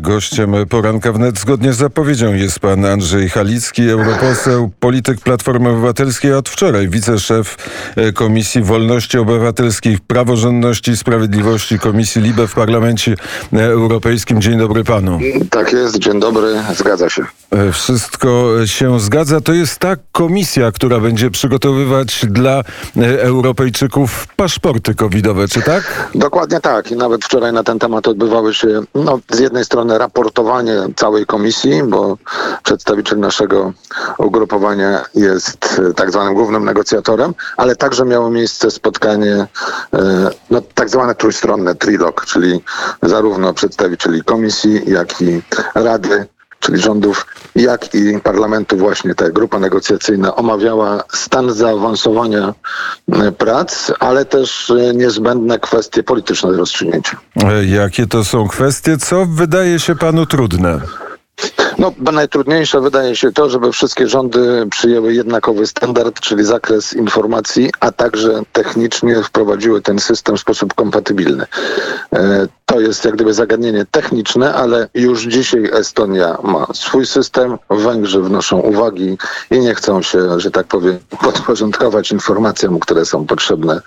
Gościem 0.00 0.54
poranka 0.68 1.12
wnet 1.12 1.38
zgodnie 1.38 1.72
z 1.72 1.76
zapowiedzią 1.76 2.34
jest 2.34 2.58
pan 2.58 2.84
Andrzej 2.84 3.28
Halicki, 3.28 3.88
europoseł, 3.88 4.70
polityk 4.80 5.20
Platformy 5.20 5.68
Obywatelskiej, 5.68 6.32
od 6.32 6.48
wczoraj 6.48 6.88
wiceszef 6.88 7.56
e, 7.96 8.12
Komisji 8.12 8.62
Wolności 8.62 9.18
Obywatelskich, 9.18 10.00
Praworządności 10.00 10.90
i 10.90 10.96
Sprawiedliwości 10.96 11.78
Komisji 11.78 12.22
LIBE 12.22 12.46
w 12.46 12.54
Parlamencie 12.54 13.14
Europejskim. 13.52 14.40
Dzień 14.40 14.58
dobry 14.58 14.84
panu. 14.84 15.18
Tak 15.50 15.72
jest, 15.72 15.98
dzień 15.98 16.20
dobry, 16.20 16.54
zgadza 16.74 17.10
się. 17.10 17.24
E, 17.50 17.72
wszystko 17.72 18.52
się 18.66 19.00
zgadza. 19.00 19.40
To 19.40 19.52
jest 19.52 19.78
ta 19.78 19.96
komisja, 20.12 20.72
która 20.72 21.00
będzie 21.00 21.30
przygotowywać 21.30 22.26
dla 22.30 22.62
e, 22.96 23.22
Europejczyków 23.22 24.26
paszporty 24.36 24.94
covidowe, 24.94 25.48
czy 25.48 25.62
tak? 25.62 26.10
Dokładnie 26.14 26.60
tak. 26.60 26.90
I 26.90 26.96
nawet 26.96 27.24
wczoraj 27.24 27.52
na 27.52 27.62
ten 27.62 27.78
temat 27.78 28.08
odbywały 28.08 28.54
się 28.54 28.82
no, 28.94 29.20
z 29.30 29.38
jednej 29.38 29.64
strony 29.64 29.75
raportowanie 29.84 30.74
całej 30.96 31.26
komisji, 31.26 31.82
bo 31.82 32.16
przedstawiciel 32.62 33.18
naszego 33.18 33.72
ugrupowania 34.18 35.04
jest 35.14 35.80
e, 35.90 35.94
tak 35.94 36.10
zwanym 36.10 36.34
głównym 36.34 36.64
negocjatorem, 36.64 37.34
ale 37.56 37.76
także 37.76 38.04
miało 38.04 38.30
miejsce 38.30 38.70
spotkanie, 38.70 39.46
no, 40.50 40.60
tak 40.74 40.90
zwane 40.90 41.14
trójstronne 41.14 41.74
trilog, 41.74 42.26
czyli 42.26 42.62
zarówno 43.02 43.54
przedstawicieli 43.54 44.24
komisji, 44.24 44.80
jak 44.86 45.22
i 45.22 45.42
Rady 45.74 46.26
czyli 46.66 46.82
rządów, 46.82 47.26
jak 47.54 47.94
i 47.94 48.20
parlamentu 48.20 48.76
właśnie 48.76 49.14
ta 49.14 49.30
grupa 49.30 49.58
negocjacyjna 49.58 50.36
omawiała 50.36 51.04
stan 51.14 51.52
zaawansowania 51.52 52.54
e, 53.12 53.32
prac, 53.32 53.92
ale 54.00 54.24
też 54.24 54.70
e, 54.70 54.94
niezbędne 54.94 55.58
kwestie 55.58 56.02
polityczne 56.02 56.50
do 56.50 56.56
rozstrzygnięcia. 56.56 57.16
E, 57.44 57.64
jakie 57.64 58.06
to 58.06 58.24
są 58.24 58.48
kwestie? 58.48 58.98
Co 58.98 59.26
wydaje 59.26 59.80
się 59.80 59.94
panu 59.94 60.26
trudne? 60.26 60.80
No, 61.78 61.92
najtrudniejsze 62.12 62.80
wydaje 62.80 63.16
się 63.16 63.32
to, 63.32 63.50
żeby 63.50 63.72
wszystkie 63.72 64.08
rządy 64.08 64.66
przyjęły 64.70 65.14
jednakowy 65.14 65.66
standard, 65.66 66.20
czyli 66.20 66.44
zakres 66.44 66.92
informacji, 66.92 67.70
a 67.80 67.92
także 67.92 68.42
technicznie 68.52 69.22
wprowadziły 69.22 69.82
ten 69.82 69.98
system 69.98 70.36
w 70.36 70.40
sposób 70.40 70.74
kompatybilny. 70.74 71.46
E, 72.12 72.46
to 72.66 72.80
jest 72.80 73.04
jak 73.04 73.14
gdyby 73.14 73.34
zagadnienie 73.34 73.86
techniczne, 73.90 74.54
ale 74.54 74.88
już 74.94 75.22
dzisiaj 75.26 75.70
Estonia 75.72 76.38
ma 76.42 76.66
swój 76.74 77.06
system, 77.06 77.58
Węgrzy 77.70 78.20
wnoszą 78.20 78.60
uwagi 78.60 79.18
i 79.50 79.58
nie 79.58 79.74
chcą 79.74 80.02
się, 80.02 80.40
że 80.40 80.50
tak 80.50 80.66
powiem, 80.66 80.98
podporządkować 81.20 82.10
informacjom, 82.12 82.80
które 82.80 83.04
są 83.04 83.26
potrzebne 83.26 83.80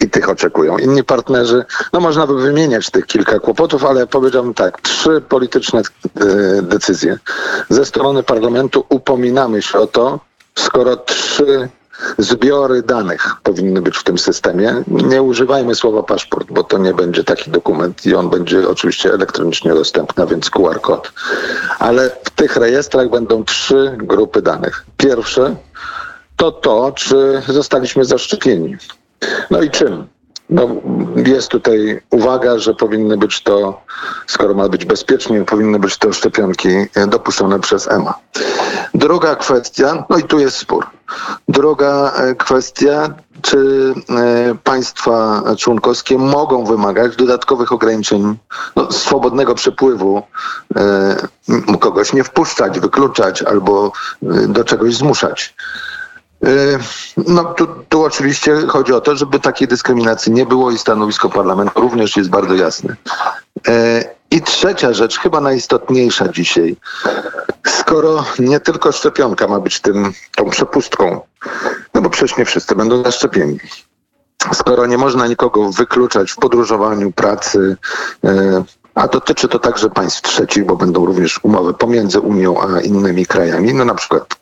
i 0.00 0.10
tych 0.10 0.28
oczekują. 0.28 0.78
Inni 0.78 1.04
partnerzy, 1.04 1.64
no 1.92 2.00
można 2.00 2.26
by 2.26 2.42
wymieniać 2.42 2.90
tych 2.90 3.06
kilka 3.06 3.38
kłopotów, 3.38 3.84
ale 3.84 4.06
powiedziałbym 4.06 4.54
tak, 4.54 4.80
trzy 4.80 5.20
polityczne 5.28 5.80
e, 5.80 6.62
decyzje. 6.62 7.18
Ze 7.68 7.84
strony 7.84 8.22
parlamentu 8.22 8.86
upominamy 8.88 9.62
się 9.62 9.78
o 9.78 9.86
to, 9.86 10.20
skoro 10.54 10.96
trzy 10.96 11.68
zbiory 12.18 12.82
danych 12.82 13.36
powinny 13.42 13.82
być 13.82 13.96
w 13.96 14.04
tym 14.04 14.18
systemie. 14.18 14.74
Nie 14.86 15.22
używajmy 15.22 15.74
słowa 15.74 16.02
paszport, 16.02 16.48
bo 16.50 16.64
to 16.64 16.78
nie 16.78 16.94
będzie 16.94 17.24
taki 17.24 17.50
dokument 17.50 18.06
i 18.06 18.14
on 18.14 18.30
będzie 18.30 18.68
oczywiście 18.68 19.12
elektronicznie 19.14 19.74
dostępny, 19.74 20.26
więc 20.26 20.50
QR 20.50 20.80
kod. 20.80 21.12
Ale 21.78 22.10
w 22.24 22.30
tych 22.30 22.56
rejestrach 22.56 23.10
będą 23.10 23.44
trzy 23.44 23.96
grupy 23.98 24.42
danych. 24.42 24.86
Pierwsze 24.96 25.56
to 26.36 26.52
to, 26.52 26.92
czy 26.92 27.42
zostaliśmy 27.48 28.04
zaszczepieni. 28.04 28.76
No 29.50 29.62
i 29.62 29.70
czym? 29.70 30.06
No, 30.50 30.68
jest 31.16 31.48
tutaj 31.48 32.00
uwaga, 32.10 32.58
że 32.58 32.74
powinny 32.74 33.16
być 33.16 33.42
to, 33.42 33.82
skoro 34.26 34.54
ma 34.54 34.68
być 34.68 34.84
bezpiecznie, 34.84 35.44
powinny 35.44 35.78
być 35.78 35.98
to 35.98 36.12
szczepionki 36.12 36.68
dopuszczone 37.08 37.60
przez 37.60 37.88
EMA. 37.88 38.14
Druga 38.94 39.36
kwestia, 39.36 40.04
no 40.10 40.18
i 40.18 40.22
tu 40.22 40.38
jest 40.38 40.56
spór. 40.56 40.86
Druga 41.48 42.12
e, 42.16 42.34
kwestia, 42.34 43.14
czy 43.42 43.94
e, 44.10 44.54
państwa 44.64 45.42
członkowskie 45.58 46.18
mogą 46.18 46.64
wymagać 46.64 47.16
dodatkowych 47.16 47.72
ograniczeń 47.72 48.36
no, 48.76 48.92
swobodnego 48.92 49.54
przepływu, 49.54 50.22
e, 50.76 51.16
kogoś 51.80 52.12
nie 52.12 52.24
wpuszczać, 52.24 52.80
wykluczać 52.80 53.42
albo 53.42 53.92
do 54.48 54.64
czegoś 54.64 54.94
zmuszać. 54.94 55.54
E, 56.44 56.78
no 57.16 57.44
tu, 57.44 57.66
tu, 57.88 58.04
oczywiście 58.04 58.56
chodzi 58.66 58.92
o 58.92 59.00
to, 59.00 59.16
żeby 59.16 59.40
takiej 59.40 59.68
dyskryminacji 59.68 60.32
nie 60.32 60.46
było 60.46 60.70
i 60.70 60.78
stanowisko 60.78 61.28
parlamentu 61.28 61.80
również 61.80 62.16
jest 62.16 62.30
bardzo 62.30 62.54
jasne. 62.54 62.96
E, 63.68 64.04
I 64.30 64.42
trzecia 64.42 64.92
rzecz, 64.92 65.18
chyba 65.18 65.40
najistotniejsza 65.40 66.28
dzisiaj. 66.28 66.76
Skoro 67.66 68.24
nie 68.38 68.60
tylko 68.60 68.92
szczepionka 68.92 69.48
ma 69.48 69.60
być 69.60 69.80
tym, 69.80 70.12
tą 70.36 70.50
przepustką, 70.50 71.20
no 71.94 72.02
bo 72.02 72.10
przecież 72.10 72.36
nie 72.36 72.44
wszyscy 72.44 72.74
będą 72.74 73.02
zaszczepieni. 73.02 73.58
Skoro 74.52 74.86
nie 74.86 74.98
można 74.98 75.26
nikogo 75.26 75.70
wykluczać 75.70 76.30
w 76.30 76.36
podróżowaniu, 76.36 77.12
pracy, 77.12 77.76
e, 78.24 78.64
a 78.94 79.08
dotyczy 79.08 79.48
to 79.48 79.58
także 79.58 79.90
państw 79.90 80.22
trzecich, 80.22 80.66
bo 80.66 80.76
będą 80.76 81.06
również 81.06 81.40
umowy 81.42 81.74
pomiędzy 81.74 82.20
Unią 82.20 82.60
a 82.60 82.80
innymi 82.80 83.26
krajami, 83.26 83.74
no 83.74 83.84
na 83.84 83.94
przykład 83.94 84.36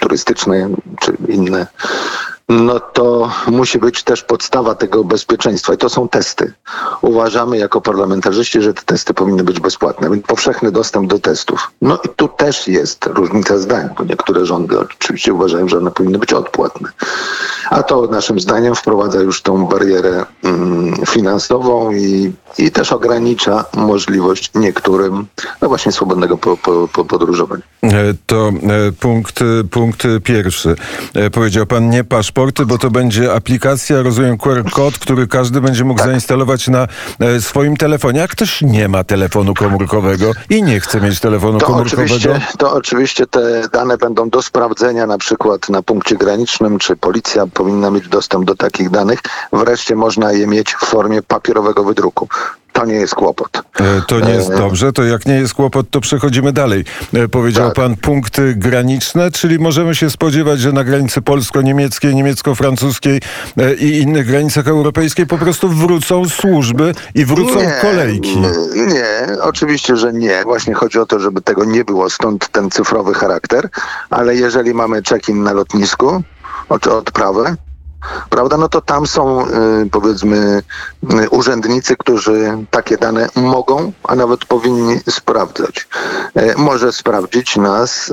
turystyczne 0.00 0.68
czy 1.00 1.12
inne, 1.28 1.66
no 2.48 2.80
to 2.80 3.30
musi 3.46 3.78
być 3.78 4.02
też 4.02 4.22
podstawa 4.22 4.74
tego 4.74 5.04
bezpieczeństwa 5.04 5.74
i 5.74 5.76
to 5.76 5.88
są 5.88 6.08
testy. 6.08 6.52
Uważamy 7.02 7.58
jako 7.58 7.80
parlamentarzyści, 7.80 8.62
że 8.62 8.74
te 8.74 8.82
testy 8.82 9.14
powinny 9.14 9.44
być 9.44 9.60
bezpłatne, 9.60 10.10
więc 10.10 10.26
powszechny 10.26 10.72
dostęp 10.72 11.10
do 11.10 11.18
testów. 11.18 11.70
No 11.82 11.98
i 12.04 12.08
tu 12.08 12.28
też 12.28 12.68
jest 12.68 13.06
różnica 13.06 13.58
zdań, 13.58 13.88
bo 13.98 14.04
niektóre 14.04 14.46
rządy 14.46 14.80
oczywiście 14.80 15.34
uważają, 15.34 15.68
że 15.68 15.78
one 15.78 15.90
powinny 15.90 16.18
być 16.18 16.32
odpłatne. 16.32 16.88
A 17.70 17.82
to 17.82 18.06
naszym 18.06 18.40
zdaniem 18.40 18.74
wprowadza 18.74 19.20
już 19.20 19.42
tą 19.42 19.66
barierę 19.66 20.24
mm, 20.44 20.94
finansową 21.06 21.92
i, 21.92 22.32
i 22.58 22.70
też 22.70 22.92
ogranicza 22.92 23.64
możliwość 23.76 24.50
niektórym 24.54 25.26
no 25.62 25.68
właśnie 25.68 25.92
swobodnego 25.92 26.38
po, 26.38 26.56
po, 26.56 26.88
po 26.92 27.04
podróżowania. 27.04 27.62
E, 27.82 28.14
to 28.26 28.48
e, 28.48 28.92
punkt, 28.92 29.40
punkt 29.70 30.02
pierwszy. 30.24 30.74
E, 31.14 31.30
powiedział 31.30 31.66
pan 31.66 31.90
nie 31.90 32.04
paszporty, 32.38 32.66
bo 32.66 32.78
to 32.78 32.90
będzie 32.90 33.34
aplikacja, 33.34 34.02
rozumiem 34.02 34.38
QR 34.38 34.64
kod, 34.70 34.98
który 34.98 35.26
każdy 35.26 35.60
będzie 35.60 35.84
mógł 35.84 35.98
tak. 35.98 36.08
zainstalować 36.08 36.68
na 36.68 36.86
swoim 37.40 37.76
telefonie. 37.76 38.20
Jak 38.20 38.30
ktoś 38.30 38.62
nie 38.62 38.88
ma 38.88 39.04
telefonu 39.04 39.54
komórkowego 39.54 40.32
i 40.50 40.62
nie 40.62 40.80
chce 40.80 41.00
mieć 41.00 41.20
telefonu 41.20 41.58
to 41.58 41.66
komórkowego? 41.66 42.14
Oczywiście, 42.14 42.40
to 42.58 42.72
oczywiście 42.72 43.26
te 43.26 43.68
dane 43.72 43.96
będą 43.96 44.30
do 44.30 44.42
sprawdzenia 44.42 45.06
na 45.06 45.18
przykład 45.18 45.68
na 45.68 45.82
punkcie 45.82 46.16
granicznym, 46.16 46.78
czy 46.78 46.96
policja 46.96 47.46
powinna 47.46 47.90
mieć 47.90 48.08
dostęp 48.08 48.44
do 48.44 48.54
takich 48.54 48.90
danych. 48.90 49.20
Wreszcie 49.52 49.96
można 49.96 50.32
je 50.32 50.46
mieć 50.46 50.74
w 50.74 50.84
formie 50.84 51.22
papierowego 51.22 51.84
wydruku 51.84 52.28
to 52.78 52.86
nie 52.86 52.94
jest 52.94 53.14
kłopot. 53.14 53.62
E, 53.80 54.02
to 54.08 54.20
nie 54.20 54.30
jest 54.30 54.50
e, 54.50 54.56
dobrze, 54.56 54.92
to 54.92 55.04
jak 55.04 55.26
nie 55.26 55.34
jest 55.34 55.54
kłopot, 55.54 55.90
to 55.90 56.00
przechodzimy 56.00 56.52
dalej. 56.52 56.84
E, 57.14 57.28
powiedział 57.28 57.66
tak. 57.66 57.74
pan 57.74 57.96
punkty 57.96 58.54
graniczne, 58.54 59.30
czyli 59.30 59.58
możemy 59.58 59.94
się 59.94 60.10
spodziewać, 60.10 60.60
że 60.60 60.72
na 60.72 60.84
granicy 60.84 61.22
polsko-niemieckiej, 61.22 62.14
niemiecko-francuskiej 62.14 63.20
i 63.78 63.98
innych 63.98 64.26
granicach 64.26 64.68
europejskiej 64.68 65.26
po 65.26 65.38
prostu 65.38 65.68
wrócą 65.68 66.28
służby 66.28 66.94
i 67.14 67.24
wrócą 67.24 67.60
nie, 67.60 67.78
kolejki. 67.82 68.38
Nie, 68.76 69.42
oczywiście, 69.42 69.96
że 69.96 70.12
nie. 70.12 70.42
Właśnie 70.42 70.74
chodzi 70.74 70.98
o 70.98 71.06
to, 71.06 71.20
żeby 71.20 71.40
tego 71.40 71.64
nie 71.64 71.84
było, 71.84 72.10
stąd 72.10 72.48
ten 72.48 72.70
cyfrowy 72.70 73.14
charakter, 73.14 73.68
ale 74.10 74.36
jeżeli 74.36 74.74
mamy 74.74 75.02
check-in 75.02 75.42
na 75.42 75.52
lotnisku, 75.52 76.22
odprawę, 76.68 77.56
prawda, 78.30 78.56
no 78.56 78.68
to 78.68 78.80
tam 78.80 79.06
są 79.06 79.46
y, 79.46 79.50
powiedzmy 79.90 80.62
y, 81.24 81.30
urzędnicy, 81.30 81.96
którzy 81.96 82.58
takie 82.70 82.96
dane 82.96 83.28
mogą, 83.34 83.92
a 84.04 84.14
nawet 84.14 84.44
powinni 84.44 84.98
sprawdzać. 85.10 85.88
E, 86.34 86.54
może 86.56 86.92
sprawdzić 86.92 87.56
nas 87.56 88.12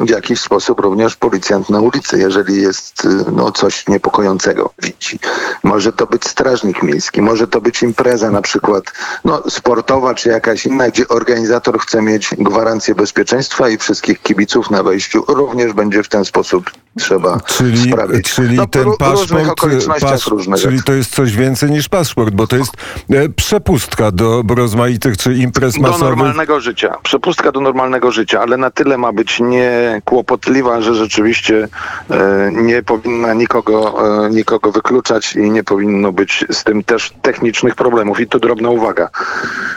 w 0.00 0.10
jakiś 0.10 0.40
sposób 0.40 0.80
również 0.80 1.16
policjant 1.16 1.70
na 1.70 1.80
ulicy, 1.80 2.18
jeżeli 2.18 2.62
jest 2.62 3.04
y, 3.04 3.08
no, 3.32 3.52
coś 3.52 3.88
niepokojącego 3.88 4.70
widzi. 4.78 5.18
Może 5.62 5.92
to 5.92 6.06
być 6.06 6.24
strażnik 6.24 6.82
miejski, 6.82 7.22
może 7.22 7.46
to 7.46 7.60
być 7.60 7.82
impreza 7.82 8.30
na 8.30 8.42
przykład 8.42 8.84
no, 9.24 9.42
sportowa 9.50 10.14
czy 10.14 10.28
jakaś 10.28 10.66
inna, 10.66 10.88
gdzie 10.88 11.08
organizator 11.08 11.78
chce 11.78 12.02
mieć 12.02 12.34
gwarancję 12.38 12.94
bezpieczeństwa 12.94 13.68
i 13.68 13.78
wszystkich 13.78 14.22
kibiców 14.22 14.70
na 14.70 14.82
wejściu 14.82 15.24
również 15.28 15.72
będzie 15.72 16.02
w 16.02 16.08
ten 16.08 16.24
sposób 16.24 16.70
trzeba 16.98 17.40
Czyli, 17.46 17.90
sprawić. 17.92 18.34
czyli 18.34 18.56
no, 18.56 18.66
ten 18.66 18.84
paszport, 18.98 19.48
okolicznościach 19.48 20.10
pas, 20.10 20.26
różnych. 20.26 20.60
czyli 20.60 20.82
to 20.82 20.92
jest 20.92 21.14
coś 21.14 21.36
więcej 21.36 21.70
niż 21.70 21.88
paszport, 21.88 22.34
bo 22.34 22.46
to 22.46 22.56
jest 22.56 22.72
e, 23.10 23.28
przepustka 23.28 24.10
do 24.10 24.42
rozmaitych 24.56 25.16
czy 25.16 25.34
imprez 25.34 25.74
do 25.74 25.80
masowych. 25.80 26.08
normalnego 26.08 26.60
życia. 26.60 26.96
Przepustka 27.02 27.52
do 27.52 27.60
normalnego 27.60 28.10
życia, 28.12 28.40
ale 28.40 28.56
na 28.56 28.70
tyle 28.70 28.98
ma 28.98 29.12
być 29.12 29.40
niekłopotliwa, 29.40 30.80
że 30.80 30.94
rzeczywiście 30.94 31.68
e, 32.10 32.50
nie 32.52 32.82
powinna 32.82 33.34
nikogo, 33.34 33.94
e, 34.26 34.30
nikogo 34.30 34.72
wykluczać 34.72 35.36
i 35.36 35.50
nie 35.50 35.64
powinno 35.64 36.12
być 36.12 36.44
z 36.50 36.64
tym 36.64 36.84
też 36.84 37.12
technicznych 37.22 37.74
problemów. 37.74 38.20
I 38.20 38.26
tu 38.26 38.38
drobna 38.38 38.70
uwaga. 38.70 39.08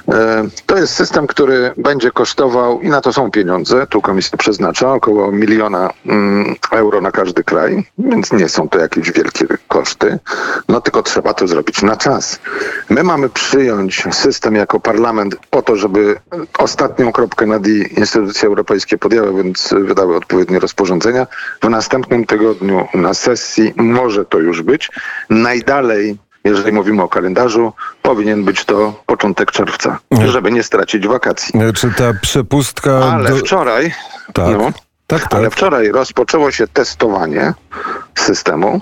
E, 0.09 0.47
to 0.65 0.77
jest 0.77 0.93
system, 0.93 1.27
który 1.27 1.71
będzie 1.77 2.11
kosztował, 2.11 2.81
i 2.81 2.89
na 2.89 3.01
to 3.01 3.13
są 3.13 3.31
pieniądze, 3.31 3.87
tu 3.87 4.01
komisja 4.01 4.37
przeznacza 4.37 4.93
około 4.93 5.31
miliona 5.31 5.89
mm, 6.05 6.55
euro 6.71 7.01
na 7.07 7.11
każdy 7.11 7.43
kraj, 7.43 7.83
więc 7.97 8.33
nie 8.33 8.49
są 8.49 8.69
to 8.69 8.79
jakieś 8.79 9.11
wielkie 9.11 9.45
koszty, 9.67 10.19
no 10.69 10.81
tylko 10.81 11.03
trzeba 11.03 11.33
to 11.33 11.47
zrobić 11.47 11.81
na 11.81 11.97
czas. 11.97 12.39
My 12.89 13.03
mamy 13.03 13.29
przyjąć 13.29 14.03
system 14.11 14.55
jako 14.55 14.79
parlament 14.79 15.35
po 15.49 15.61
to, 15.61 15.75
żeby 15.75 16.15
ostatnią 16.57 17.11
kropkę 17.11 17.45
na 17.45 17.59
D 17.59 17.69
instytucje 17.69 18.47
europejskie 18.47 18.97
podjęły, 18.97 19.43
więc 19.43 19.73
wydały 19.85 20.15
odpowiednie 20.15 20.59
rozporządzenia. 20.59 21.27
W 21.61 21.69
następnym 21.69 22.25
tygodniu 22.25 22.87
na 22.93 23.13
sesji 23.13 23.73
może 23.75 24.25
to 24.25 24.39
już 24.39 24.61
być. 24.61 24.91
Najdalej 25.29 26.17
jeżeli 26.43 26.71
mówimy 26.71 27.03
o 27.03 27.07
kalendarzu, 27.07 27.73
powinien 28.01 28.43
być 28.43 28.65
to 28.65 29.03
początek 29.05 29.51
czerwca, 29.51 29.99
żeby 30.25 30.51
nie 30.51 30.63
stracić 30.63 31.07
wakacji. 31.07 31.59
Czy 31.75 31.91
ta 31.97 32.13
przepustka... 32.21 32.91
Ale 33.13 33.29
do- 33.29 33.35
wczoraj, 33.35 33.93
Tak, 34.33 34.57
no, 34.57 34.71
tak, 35.07 35.21
tak. 35.21 35.33
ale 35.33 35.49
wczoraj 35.49 35.91
rozpoczęło 35.91 36.51
się 36.51 36.67
testowanie 36.67 37.53
systemu 38.15 38.81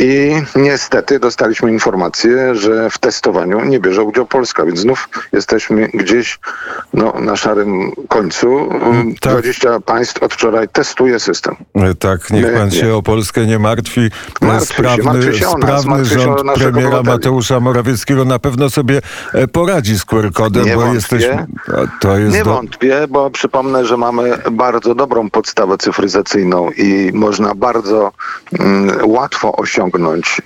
i 0.00 0.32
niestety 0.56 1.18
dostaliśmy 1.18 1.72
informację, 1.72 2.54
że 2.54 2.90
w 2.90 2.98
testowaniu 2.98 3.64
nie 3.64 3.80
bierze 3.80 4.02
udział 4.02 4.26
Polska, 4.26 4.64
więc 4.64 4.78
znów 4.80 5.08
jesteśmy 5.32 5.88
gdzieś 5.94 6.38
no, 6.94 7.12
na 7.20 7.36
szarym 7.36 7.92
końcu. 8.08 8.68
tak. 9.20 9.32
20 9.32 9.80
państw 9.80 10.22
od 10.22 10.34
wczoraj 10.34 10.68
testuje 10.68 11.20
system. 11.20 11.56
E, 11.74 11.94
Tak, 11.94 12.30
niech 12.30 12.44
My 12.46 12.52
pan 12.58 12.68
nie. 12.68 12.74
się 12.76 12.94
o 12.94 13.02
Polskę 13.02 13.46
nie 13.46 13.58
martwi. 13.58 14.10
Martwię 14.40 14.66
się, 14.66 14.74
sprawny 14.74 15.34
się 15.34 15.48
o 15.48 15.58
nas, 15.58 15.82
sprawny 15.82 16.06
się 16.06 16.18
rząd 16.20 16.40
premiera 16.54 16.88
obywateli. 16.88 17.06
Mateusza 17.16 17.60
Morawieckiego 17.60 18.24
na 18.24 18.38
pewno 18.38 18.70
sobie 18.70 19.00
e, 19.34 19.48
poradzi 19.48 19.98
z 19.98 20.04
QR-kodem, 20.04 20.64
Nie 20.64 20.74
bo 20.74 20.80
wątpię. 20.80 20.94
jesteśmy... 20.96 21.46
To 22.00 22.18
jest 22.18 22.36
Nie 22.36 22.44
do... 22.44 22.54
wątpię, 22.54 22.96
bo 23.08 23.30
przypomnę, 23.30 23.86
że 23.86 23.96
mamy 23.96 24.38
bardzo 24.52 24.94
dobrą 24.94 25.30
podstawę 25.30 25.78
cyfryzacyjną 25.78 26.70
i 26.70 27.10
można 27.14 27.54
bardzo 27.54 28.12
mm, 28.58 28.90
łatwo 29.10 29.56
osiągnąć 29.56 29.89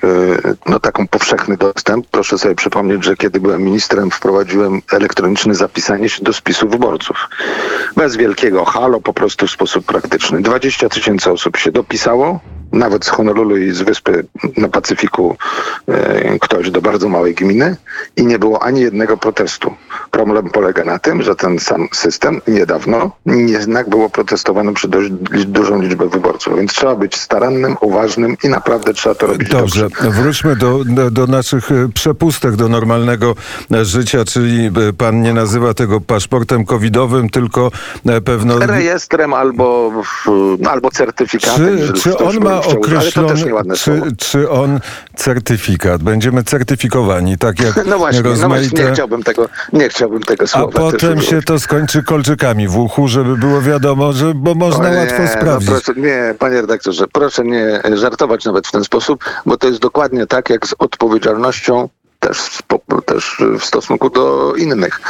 y, 0.04 0.56
no, 0.66 0.80
taką 0.80 1.08
powszechny 1.08 1.56
dostęp. 1.56 2.06
Proszę 2.10 2.38
sobie 2.38 2.54
przypomnieć, 2.54 3.04
że 3.04 3.16
kiedy 3.16 3.40
byłem 3.40 3.62
ministrem, 3.62 4.10
wprowadziłem 4.10 4.82
elektroniczne 4.92 5.54
zapisanie 5.54 6.08
się 6.08 6.24
do 6.24 6.32
spisu 6.32 6.68
wyborców. 6.68 7.28
Bez 7.96 8.16
wielkiego 8.16 8.64
halo, 8.64 9.00
po 9.00 9.12
prostu 9.12 9.46
w 9.46 9.50
sposób 9.50 9.84
praktyczny. 9.84 10.42
20 10.42 10.88
tysięcy 10.88 11.30
osób 11.30 11.56
się 11.56 11.72
dopisało. 11.72 12.40
Nawet 12.72 13.04
z 13.04 13.08
Honolulu 13.08 13.56
i 13.56 13.72
z 13.72 13.82
wyspy 13.82 14.24
na 14.56 14.68
Pacyfiku 14.68 15.36
e, 15.88 16.38
ktoś 16.38 16.70
do 16.70 16.80
bardzo 16.80 17.08
małej 17.08 17.34
gminy 17.34 17.76
i 18.16 18.26
nie 18.26 18.38
było 18.38 18.62
ani 18.62 18.80
jednego 18.80 19.16
protestu. 19.16 19.74
Problem 20.10 20.50
polega 20.50 20.84
na 20.84 20.98
tym, 20.98 21.22
że 21.22 21.36
ten 21.36 21.58
sam 21.58 21.88
system 21.92 22.40
niedawno 22.48 23.10
jednak 23.26 23.88
było 23.88 24.10
protestowane 24.10 24.74
przez 24.74 24.90
dość 24.90 25.10
dużą 25.46 25.82
liczbę 25.82 26.08
wyborców, 26.08 26.56
więc 26.56 26.72
trzeba 26.72 26.96
być 26.96 27.16
starannym, 27.16 27.76
uważnym 27.80 28.36
i 28.44 28.48
naprawdę 28.48 28.94
trzeba 28.94 29.14
to 29.14 29.26
robić 29.26 29.48
Dobrze, 29.48 29.88
dobrze. 29.88 30.10
wróćmy 30.10 30.56
do, 30.56 30.84
do, 30.84 31.10
do 31.10 31.26
naszych 31.26 31.72
e, 31.72 31.88
przepustek, 31.94 32.56
do 32.56 32.68
normalnego 32.68 33.34
e, 33.72 33.84
życia, 33.84 34.24
czyli 34.24 34.70
pan 34.98 35.22
nie 35.22 35.32
nazywa 35.32 35.74
tego 35.74 36.00
paszportem 36.00 36.64
covidowym, 36.64 37.30
tylko 37.30 37.70
pewno... 38.24 38.58
Rejestrem 38.58 39.34
albo, 39.34 39.92
albo 40.70 40.90
certyfikatem. 40.90 41.78
Czy, 41.94 42.02
czy 42.02 42.18
on 42.18 42.40
ma 42.40 42.63
określony, 42.66 43.42
czy, 43.76 44.02
czy 44.18 44.50
on 44.50 44.80
certyfikat, 45.16 46.02
będziemy 46.02 46.44
certyfikowani, 46.44 47.38
tak 47.38 47.60
jak 47.60 47.76
No 47.86 47.98
właśnie, 47.98 48.22
no 48.22 48.48
właśnie, 48.48 48.58
rozmaite... 48.58 48.84
nie 48.84 48.92
chciałbym 48.92 49.22
tego, 49.22 49.48
nie 49.72 49.88
chciałbym 49.88 50.22
tego 50.22 50.44
A 50.44 50.46
słowa. 50.46 50.72
też 50.72 50.92
potem 50.92 51.20
się 51.22 51.42
to 51.42 51.58
skończy 51.60 52.02
kolczykami 52.02 52.68
w 52.68 52.76
uchu, 52.76 53.08
żeby 53.08 53.36
było 53.36 53.62
wiadomo, 53.62 54.12
że, 54.12 54.34
bo 54.34 54.54
można 54.54 54.90
nie, 54.90 54.96
łatwo 54.96 55.22
no 55.22 55.28
sprawdzić. 55.28 55.70
proszę, 55.70 55.92
nie, 56.00 56.34
panie 56.38 56.60
redaktorze, 56.60 57.04
proszę 57.12 57.44
nie 57.44 57.80
żartować 57.96 58.44
nawet 58.44 58.66
w 58.66 58.70
ten 58.72 58.84
sposób, 58.84 59.24
bo 59.46 59.56
to 59.56 59.66
jest 59.66 59.80
dokładnie 59.80 60.26
tak 60.26 60.50
jak 60.50 60.66
z 60.66 60.74
odpowiedzialnością 60.78 61.88
też, 62.28 62.62
też 63.06 63.42
w 63.60 63.64
stosunku 63.64 64.10
do 64.10 64.54
innych. 64.56 65.00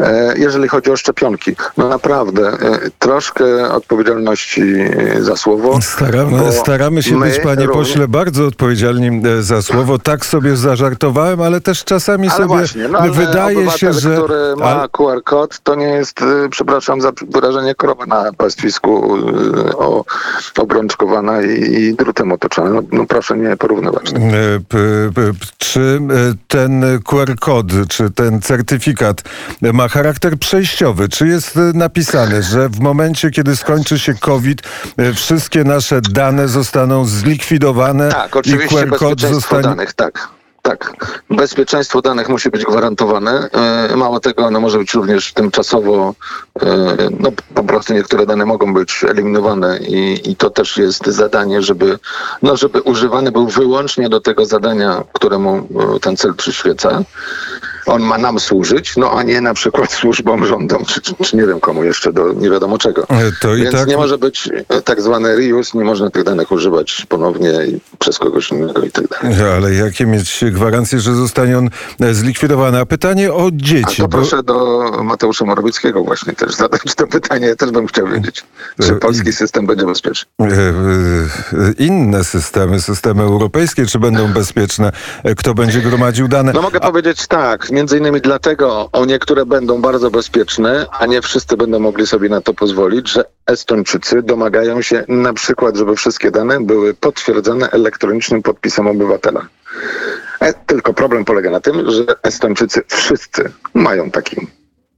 E, 0.00 0.34
Jeżeli 0.38 0.68
chodzi 0.68 0.90
o 0.90 0.96
szczepionki, 0.96 1.56
no 1.76 1.88
naprawdę 1.88 2.48
e, 2.48 2.56
troszkę 2.98 3.72
odpowiedzialności 3.72 4.62
e, 4.62 5.22
za 5.22 5.36
słowo. 5.36 5.78
Staramy, 5.82 6.52
staramy 6.52 7.02
się 7.02 7.20
być, 7.20 7.38
panie 7.38 7.66
również- 7.66 7.88
pośle, 7.88 8.08
bardzo 8.08 8.46
odpowiedzialni 8.46 9.22
za 9.40 9.62
słowo. 9.62 9.98
Tak 9.98 10.26
sobie 10.26 10.56
zażartowałem, 10.56 11.42
ale 11.42 11.60
też 11.60 11.84
czasami 11.84 12.28
Ale 12.28 12.36
sobie 12.36 12.48
właśnie, 12.48 12.88
no 12.88 13.12
wydaje 13.12 13.70
się, 13.70 13.92
że... 13.92 14.16
który 14.16 14.56
ma 14.56 14.88
QR 14.88 15.22
kod, 15.24 15.58
to 15.60 15.74
nie 15.74 15.88
jest, 15.88 16.20
przepraszam 16.50 17.00
za 17.00 17.12
wyrażenie, 17.30 17.74
krowa 17.74 18.06
na 18.06 18.32
pastwisku 18.32 19.18
o, 19.78 20.04
obrączkowana 20.58 21.42
i, 21.42 21.72
i 21.74 21.94
drutem 21.94 22.32
otoczona. 22.32 22.70
No, 22.70 22.82
no 22.92 23.06
proszę 23.06 23.36
nie 23.36 23.56
porównywać. 23.56 24.10
P- 24.68 25.10
p- 25.14 25.32
Czy 25.58 26.00
e, 26.10 26.34
ten 26.58 26.84
QR-kod, 27.04 27.66
czy 27.88 28.10
ten 28.10 28.40
certyfikat 28.40 29.22
ma 29.60 29.88
charakter 29.88 30.38
przejściowy? 30.38 31.08
Czy 31.08 31.28
jest 31.28 31.58
napisane, 31.74 32.42
że 32.42 32.68
w 32.68 32.80
momencie, 32.80 33.30
kiedy 33.30 33.56
skończy 33.56 33.98
się 33.98 34.14
COVID, 34.14 34.62
wszystkie 35.14 35.64
nasze 35.64 36.00
dane 36.00 36.48
zostaną 36.48 37.04
zlikwidowane 37.04 38.08
Tak, 38.08 38.36
i 38.44 38.52
QR-kod 38.52 38.80
bezpieczeństwo 38.80 39.34
zostanie... 39.34 39.62
danych, 39.62 39.92
tak. 39.92 40.28
Tak, 40.68 40.94
bezpieczeństwo 41.30 42.02
danych 42.02 42.28
musi 42.28 42.50
być 42.50 42.64
gwarantowane. 42.64 43.48
E, 43.90 43.96
Mało 43.96 44.20
tego, 44.20 44.44
ono 44.44 44.60
może 44.60 44.78
być 44.78 44.94
również 44.94 45.32
tymczasowo, 45.32 46.14
e, 46.62 46.66
no 47.20 47.32
po 47.54 47.64
prostu 47.64 47.94
niektóre 47.94 48.26
dane 48.26 48.46
mogą 48.46 48.74
być 48.74 49.04
eliminowane 49.04 49.78
i, 49.78 50.30
i 50.30 50.36
to 50.36 50.50
też 50.50 50.76
jest 50.76 51.06
zadanie, 51.06 51.62
żeby, 51.62 51.98
no, 52.42 52.56
żeby 52.56 52.82
używany 52.82 53.32
był 53.32 53.46
wyłącznie 53.46 54.08
do 54.08 54.20
tego 54.20 54.46
zadania, 54.46 55.04
któremu 55.12 55.68
e, 55.96 56.00
ten 56.00 56.16
cel 56.16 56.34
przyświeca. 56.34 57.02
On 57.88 58.02
ma 58.02 58.18
nam 58.18 58.40
służyć, 58.40 58.96
no 58.96 59.10
a 59.12 59.22
nie 59.22 59.40
na 59.40 59.54
przykład 59.54 59.92
służbom, 60.00 60.46
rządom, 60.46 60.84
czy, 60.84 61.00
czy, 61.00 61.14
czy 61.24 61.36
nie 61.36 61.46
wiem 61.46 61.60
komu 61.60 61.84
jeszcze, 61.84 62.12
do 62.12 62.32
nie 62.32 62.50
wiadomo 62.50 62.78
czego. 62.78 63.02
E, 63.08 63.32
To 63.40 63.54
Więc 63.56 63.72
tak 63.72 63.88
nie 63.88 63.96
może 63.96 64.18
być 64.18 64.48
e, 64.68 64.82
tak 64.82 65.02
zwany 65.02 65.36
reuse, 65.36 65.78
nie 65.78 65.84
można 65.84 66.10
tych 66.10 66.24
danych 66.24 66.52
używać 66.52 67.06
ponownie 67.08 67.52
przez 67.98 68.18
kogoś 68.18 68.50
innego 68.50 68.82
i 68.82 68.90
tak 68.90 69.04
dalej. 69.08 69.36
Ale 69.56 69.74
jakie 69.74 70.06
mieć 70.06 70.44
gwarancje, 70.50 71.00
że 71.00 71.14
zostanie 71.14 71.58
on 71.58 71.70
e, 72.00 72.14
zlikwidowany? 72.14 72.78
A 72.78 72.86
pytanie 72.86 73.32
o 73.32 73.46
A 73.46 73.50
dzieci. 73.52 73.96
to 74.02 74.08
bo- 74.08 74.18
proszę 74.18 74.42
do 74.42 74.90
Mateusza 75.04 75.44
Morawieckiego 75.44 76.04
właśnie 76.04 76.32
też 76.32 76.54
zadać 76.54 76.94
to 76.96 77.06
pytanie. 77.06 77.46
Ja 77.46 77.56
też 77.56 77.70
bym 77.70 77.86
chciał 77.86 78.06
wiedzieć, 78.06 78.44
czy 78.82 78.92
E, 78.92 78.96
polski 78.96 79.32
system 79.32 79.66
będzie 79.66 79.86
bezpieczny. 79.86 80.30
e, 80.40 80.44
e, 80.44 81.72
inne 81.78 82.24
systemy, 82.24 82.80
systemy 82.80 83.22
europejskie, 83.22 83.86
czy 83.86 83.98
będą 83.98 84.32
bezpieczne? 84.32 84.92
E, 85.24 85.34
Kto 85.34 85.54
będzie 85.54 85.80
gromadził 85.80 86.28
dane? 86.28 86.52
No 86.52 86.62
mogę 86.62 86.80
powiedzieć 86.80 87.26
tak, 87.26 87.70
między 87.78 87.98
innymi 87.98 88.20
dlatego 88.20 88.88
o 88.92 89.04
niektóre 89.04 89.46
będą 89.46 89.80
bardzo 89.80 90.10
bezpieczne, 90.10 90.86
a 90.92 91.06
nie 91.06 91.22
wszyscy 91.22 91.56
będą 91.56 91.78
mogli 91.78 92.06
sobie 92.06 92.28
na 92.28 92.40
to 92.40 92.54
pozwolić, 92.54 93.10
że 93.10 93.24
Estończycy 93.46 94.22
domagają 94.22 94.82
się 94.82 95.04
na 95.08 95.32
przykład, 95.32 95.76
żeby 95.76 95.96
wszystkie 95.96 96.30
dane 96.30 96.60
były 96.60 96.94
potwierdzone 96.94 97.70
elektronicznym 97.70 98.42
podpisem 98.42 98.86
obywatela. 98.86 99.46
E, 100.40 100.54
tylko 100.54 100.92
problem 100.94 101.24
polega 101.24 101.50
na 101.50 101.60
tym, 101.60 101.90
że 101.90 102.04
Estończycy 102.22 102.82
wszyscy 102.88 103.52
mają 103.74 104.10
taki 104.10 104.46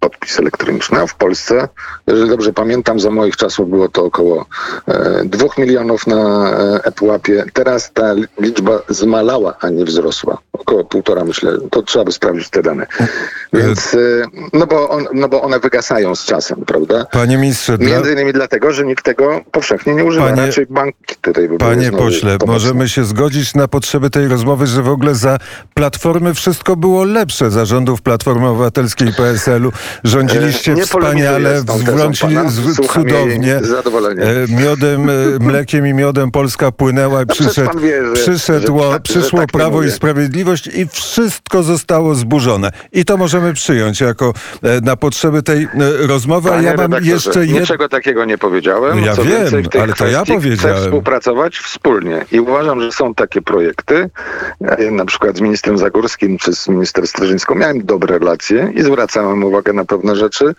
podpis 0.00 0.38
elektroniczny, 0.38 1.00
a 1.00 1.06
w 1.06 1.14
Polsce, 1.14 1.68
jeżeli 2.06 2.30
dobrze 2.30 2.52
pamiętam, 2.52 3.00
za 3.00 3.10
moich 3.10 3.36
czasów 3.36 3.70
było 3.70 3.88
to 3.88 4.04
około 4.04 4.46
e, 4.88 5.22
2 5.24 5.46
milionów 5.58 6.06
na 6.06 6.50
e, 6.50 6.84
ePUAP-ie. 6.84 7.44
Teraz 7.52 7.92
ta 7.92 8.12
li- 8.12 8.26
liczba 8.40 8.78
zmalała, 8.88 9.54
a 9.60 9.68
nie 9.70 9.84
wzrosła. 9.84 10.38
Około 10.52 10.84
półtora 10.84 11.24
myślę. 11.24 11.52
To 11.70 11.82
trzeba 11.82 12.04
by 12.04 12.12
sprawdzić 12.12 12.50
te 12.50 12.62
dane. 12.62 12.86
Więc, 13.52 13.94
e, 13.94 13.98
no 14.52 14.66
bo, 14.66 14.88
on, 14.90 15.04
no 15.14 15.28
bo 15.28 15.42
one 15.42 15.60
wygasają 15.60 16.14
z 16.14 16.24
czasem, 16.24 16.64
prawda? 16.66 17.04
Panie 17.12 17.36
ministrze. 17.38 17.76
Między 17.78 18.12
innymi 18.12 18.32
dlatego, 18.32 18.72
że 18.72 18.84
nikt 18.86 19.04
tego 19.04 19.40
powszechnie 19.52 19.94
nie 19.94 20.04
używa. 20.04 20.26
Panie- 20.26 20.46
Raczej 20.46 20.66
banki 20.70 21.14
tutaj 21.20 21.48
Panie 21.58 21.92
pośle, 21.92 22.36
możemy 22.46 22.88
się 22.88 23.04
zgodzić 23.04 23.54
na 23.54 23.68
potrzeby 23.68 24.10
tej 24.10 24.28
rozmowy, 24.28 24.66
że 24.66 24.82
w 24.82 24.88
ogóle 24.88 25.14
za 25.14 25.38
Platformy 25.74 26.34
wszystko 26.34 26.76
było 26.76 27.04
lepsze, 27.04 27.50
za 27.50 27.64
rządów 27.64 28.02
Platformy 28.02 28.48
Obywatelskiej 28.48 29.08
i 29.08 29.12
PSL-u. 29.12 29.72
Rządziliście 30.04 30.72
E, 30.72 30.74
nie 30.74 30.82
wspaniale, 30.82 31.62
włączyli 31.62 32.36
cudownie. 32.92 33.56
E, 33.56 34.62
Miodem, 34.62 35.10
e, 35.10 35.12
mlekiem 35.50 35.86
i 35.86 35.94
miodem 35.94 36.30
Polska 36.30 36.72
płynęła 36.72 37.22
i 37.22 37.26
przyszedł, 37.26 37.78
wie, 37.78 38.06
że- 38.06 38.12
przyszedło, 38.12 38.82
że 38.84 38.90
tak- 38.90 39.06
że 39.06 39.12
przyszło 39.12 39.40
tak 39.40 39.48
Prawo 39.52 39.82
i. 39.82 39.90
Sprawiedliwość 39.90 40.66
i 40.66 40.86
wszystko 40.88 41.62
zostało 41.62 42.14
zburzone. 42.14 42.70
I 42.92 43.04
to 43.04 43.16
możemy 43.16 43.52
przyjąć 43.54 44.00
jako 44.00 44.32
na 44.82 44.96
potrzeby 44.96 45.42
tej 45.42 45.68
rozmowy, 46.00 46.52
a 46.52 46.62
ja 46.62 46.74
mam 46.76 47.04
jeszcze 47.04 47.40
jedno... 47.40 47.60
Niczego 47.60 47.88
takiego 47.88 48.24
nie 48.24 48.38
powiedziałem. 48.38 48.98
Ja 49.04 49.16
Co 49.16 49.24
wiem, 49.24 49.40
więcej, 49.40 49.80
ale 49.82 49.92
to 49.92 50.06
ja 50.06 50.24
powiedziałem. 50.24 50.76
Chcę 50.76 50.84
współpracować 50.84 51.58
wspólnie 51.58 52.24
i 52.32 52.40
uważam, 52.40 52.80
że 52.80 52.92
są 52.92 53.14
takie 53.14 53.42
projekty, 53.42 54.10
e, 54.60 54.90
na 54.90 55.04
przykład 55.04 55.36
z 55.36 55.40
ministrem 55.40 55.78
Zagórskim 55.78 56.38
czy 56.38 56.54
z 56.54 56.68
minister 56.68 57.06
Strażyńską 57.06 57.54
miałem 57.54 57.84
dobre 57.84 58.18
relacje 58.18 58.72
i 58.74 58.82
zwracałem 58.82 59.44
uwagę 59.44 59.72
na 59.72 59.79
pewne 59.84 60.16
rzeczy. 60.16 60.54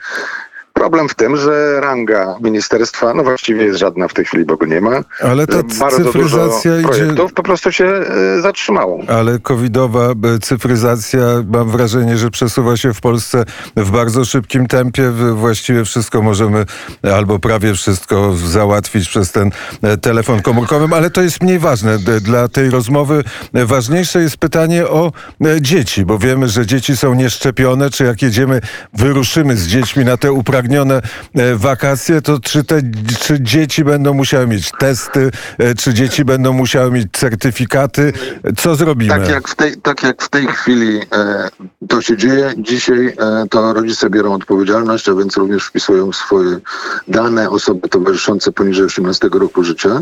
Problem 0.82 1.10
w 1.10 1.16
tym, 1.16 1.38
że 1.38 1.82
ranga 1.82 2.36
ministerstwa, 2.44 3.14
no 3.14 3.24
właściwie 3.24 3.64
jest 3.64 3.80
żadna 3.80 4.08
w 4.08 4.14
tej 4.14 4.26
chwili, 4.26 4.46
bo 4.46 4.58
go 4.58 4.66
nie 4.66 4.82
ma. 4.82 5.04
Ale 5.20 5.48
ta 5.48 5.64
Bardzo 5.80 5.98
cyfryzacja 5.98 6.80
idzie... 6.80 6.88
projektów 6.88 7.34
po 7.34 7.44
prostu 7.44 7.72
się 7.72 7.86
e, 7.86 8.42
zatrzymało. 8.42 9.00
Ale 9.08 9.40
covidowa 9.40 10.10
e, 10.10 10.40
cyfryzacja, 10.42 11.20
mam 11.54 11.70
wrażenie, 11.70 12.18
że 12.18 12.30
przesuwa 12.30 12.78
się 12.78 12.94
w 12.94 13.02
Polsce 13.02 13.44
w 13.76 13.92
bardzo 13.92 14.26
szybkim 14.26 14.68
tempie. 14.68 15.12
Właściwie 15.34 15.86
wszystko 15.86 16.22
możemy, 16.22 16.66
e, 17.06 17.16
albo 17.16 17.40
prawie 17.40 17.74
wszystko 17.74 18.34
załatwić 18.34 19.10
przez 19.10 19.32
ten 19.32 19.52
e, 19.82 19.98
telefon 19.98 20.42
komórkowy, 20.42 20.96
ale 20.96 21.10
to 21.10 21.22
jest 21.22 21.44
mniej 21.44 21.60
ważne. 21.60 21.98
Dla 22.22 22.48
tej 22.48 22.70
rozmowy 22.70 23.24
e, 23.54 23.66
ważniejsze 23.66 24.22
jest 24.22 24.38
pytanie 24.38 24.88
o 24.88 25.12
e, 25.46 25.62
dzieci, 25.62 26.06
bo 26.06 26.18
wiemy, 26.18 26.50
że 26.50 26.66
dzieci 26.66 26.98
są 26.98 27.14
nieszczepione, 27.14 27.90
czy 27.90 28.04
jak 28.04 28.22
jedziemy, 28.22 28.62
wyruszymy 28.94 29.58
z 29.58 29.68
dziećmi 29.68 30.06
na 30.06 30.18
te 30.18 30.32
upragnione 30.32 30.71
e, 30.80 31.56
wakacje, 31.56 32.22
to 32.22 32.40
czy 32.40 32.64
te 32.64 32.82
czy 33.20 33.42
dzieci 33.42 33.84
będą 33.84 34.14
musiały 34.14 34.48
mieć 34.48 34.72
testy, 34.80 35.32
e, 35.58 35.76
czy 35.76 35.94
dzieci 35.94 36.26
będą 36.26 36.54
musiały 36.54 36.92
mieć 36.92 37.08
certyfikaty? 37.12 38.14
Co 38.58 38.76
zrobimy? 38.76 39.10
Tak 39.10 39.30
jak 39.30 39.48
w 39.48 39.56
tej, 39.56 39.78
tak 39.78 40.04
jak 40.04 40.22
w 40.22 40.30
tej 40.30 40.48
chwili 40.48 41.00
e, 41.14 41.50
to 41.88 42.02
się 42.02 42.18
dzieje, 42.18 42.54
dzisiaj 42.58 43.08
e, 43.08 43.46
to 43.50 43.74
rodzice 43.74 44.10
biorą 44.10 44.34
odpowiedzialność, 44.34 45.10
a 45.10 45.14
więc 45.14 45.38
również 45.38 45.66
wpisują 45.66 46.14
swoje 46.14 46.60
dane 47.08 47.50
osoby 47.50 47.90
towarzyszące 47.90 48.52
poniżej 48.52 48.86
18 48.86 49.30
roku 49.34 49.64
życia. 49.64 50.02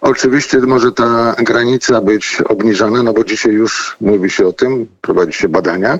Oczywiście 0.00 0.58
może 0.58 0.92
ta 0.92 1.34
granica 1.38 2.00
być 2.00 2.42
obniżana, 2.48 3.02
no 3.02 3.12
bo 3.12 3.24
dzisiaj 3.24 3.52
już 3.52 3.96
mówi 4.00 4.30
się 4.30 4.46
o 4.46 4.52
tym, 4.52 4.86
prowadzi 5.00 5.32
się 5.32 5.48
badania 5.48 5.98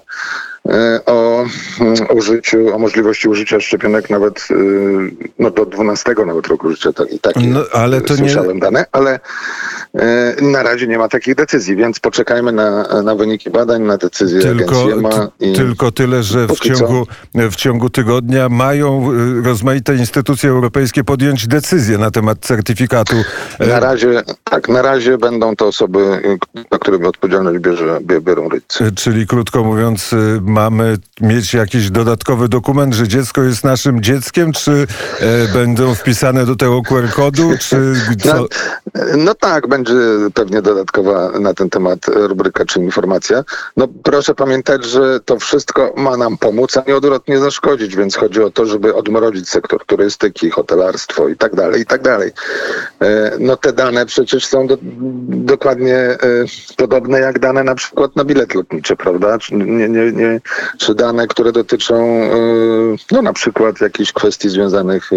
o 1.06 1.44
mm, 1.80 1.94
użyciu, 2.14 2.74
o 2.74 2.78
możliwości 2.78 3.28
użycia 3.28 3.60
szczepionek 3.60 4.10
nawet 4.10 4.48
e, 4.50 4.54
no, 5.38 5.50
do 5.50 5.66
12 5.66 6.14
nawet 6.26 6.46
roku 6.46 6.70
życia. 6.70 6.92
Tak, 6.92 7.12
i 7.12 7.18
takie 7.20 7.40
No, 7.40 7.60
ale 7.72 8.00
to 8.00 8.12
nie- 8.14 8.18
słyszałem 8.18 8.60
dane, 8.60 8.84
ale 8.92 9.20
e, 9.94 10.36
na 10.42 10.62
razie 10.62 10.86
nie 10.86 10.98
ma 10.98 11.08
takich 11.08 11.34
decyzji, 11.34 11.76
więc 11.76 12.00
poczekajmy 12.00 12.52
na, 12.52 13.02
na 13.02 13.14
wyniki 13.14 13.50
badań, 13.50 13.82
na 13.82 13.96
decyzję 13.96 14.40
Tylko, 14.40 14.74
I... 15.40 15.52
tylko 15.52 15.92
tyle, 15.92 16.22
że 16.22 16.46
w 16.46 16.52
co- 16.58 16.64
ciągu, 16.64 17.06
w 17.34 17.56
ciągu 17.56 17.90
tygodnia 17.90 18.48
mają 18.48 19.12
y, 19.12 19.42
rozmaite 19.42 19.94
instytucje 19.96 20.50
europejskie 20.50 21.04
podjąć 21.04 21.46
decyzję 21.46 21.98
na 21.98 22.10
temat 22.10 22.38
certyfikatu. 22.40 23.16
e, 23.58 23.66
Na 23.66 23.80
razie, 23.80 24.22
tak, 24.44 24.68
na 24.68 24.82
razie 24.82 25.18
będą 25.18 25.56
to 25.56 25.66
osoby, 25.66 25.98
y, 25.98 26.38
na 26.70 26.78
które 26.78 27.08
odpowiedzialność 27.08 27.58
bierze, 27.58 27.98
bie- 28.02 28.20
biorą 28.20 28.48
e, 28.80 28.92
Czyli 28.92 29.26
krótko 29.26 29.64
mówiąc, 29.64 30.12
y, 30.12 30.40
mamy 30.52 30.96
mieć 31.20 31.54
jakiś 31.54 31.90
dodatkowy 31.90 32.48
dokument, 32.48 32.94
że 32.94 33.08
dziecko 33.08 33.42
jest 33.42 33.64
naszym 33.64 34.02
dzieckiem, 34.02 34.52
czy 34.52 34.86
e, 35.20 35.52
będą 35.52 35.94
wpisane 35.94 36.46
do 36.46 36.56
tego 36.56 36.82
QR-kodu, 36.82 37.50
czy 37.60 37.94
co? 38.22 38.36
No, 38.36 38.46
no 39.16 39.34
tak, 39.34 39.68
będzie 39.68 39.94
pewnie 40.34 40.62
dodatkowa 40.62 41.30
na 41.40 41.54
ten 41.54 41.70
temat 41.70 41.98
rubryka 42.08 42.64
czy 42.64 42.80
informacja. 42.80 43.44
No 43.76 43.88
proszę 44.02 44.34
pamiętać, 44.34 44.84
że 44.84 45.20
to 45.20 45.38
wszystko 45.38 45.94
ma 45.96 46.16
nam 46.16 46.38
pomóc, 46.38 46.76
a 46.76 46.82
nie 46.86 46.96
odwrotnie 46.96 47.38
zaszkodzić, 47.38 47.96
więc 47.96 48.16
chodzi 48.16 48.42
o 48.42 48.50
to, 48.50 48.66
żeby 48.66 48.94
odmrozić 48.94 49.48
sektor 49.48 49.84
turystyki, 49.86 50.50
hotelarstwo 50.50 51.28
i 51.28 51.36
tak 51.36 51.54
dalej, 51.54 51.82
i 51.82 51.86
tak 51.86 52.02
dalej. 52.02 52.30
E, 53.00 53.32
No 53.38 53.56
te 53.56 53.72
dane 53.72 54.06
przecież 54.06 54.46
są 54.46 54.66
do, 54.66 54.78
dokładnie 55.28 55.96
e, 55.96 56.18
podobne 56.76 57.20
jak 57.20 57.38
dane 57.38 57.64
na 57.64 57.74
przykład 57.74 58.16
na 58.16 58.24
bilet 58.24 58.54
lotniczy, 58.54 58.96
prawda? 58.96 59.38
Nie, 59.52 59.88
nie, 59.88 60.12
nie, 60.12 60.40
czy 60.78 60.94
dane, 60.94 61.26
które 61.26 61.52
dotyczą 61.52 61.94
e, 61.94 62.36
no 63.12 63.22
na 63.22 63.32
przykład 63.32 63.80
jakichś 63.80 64.12
kwestii 64.12 64.48
związanych 64.48 65.10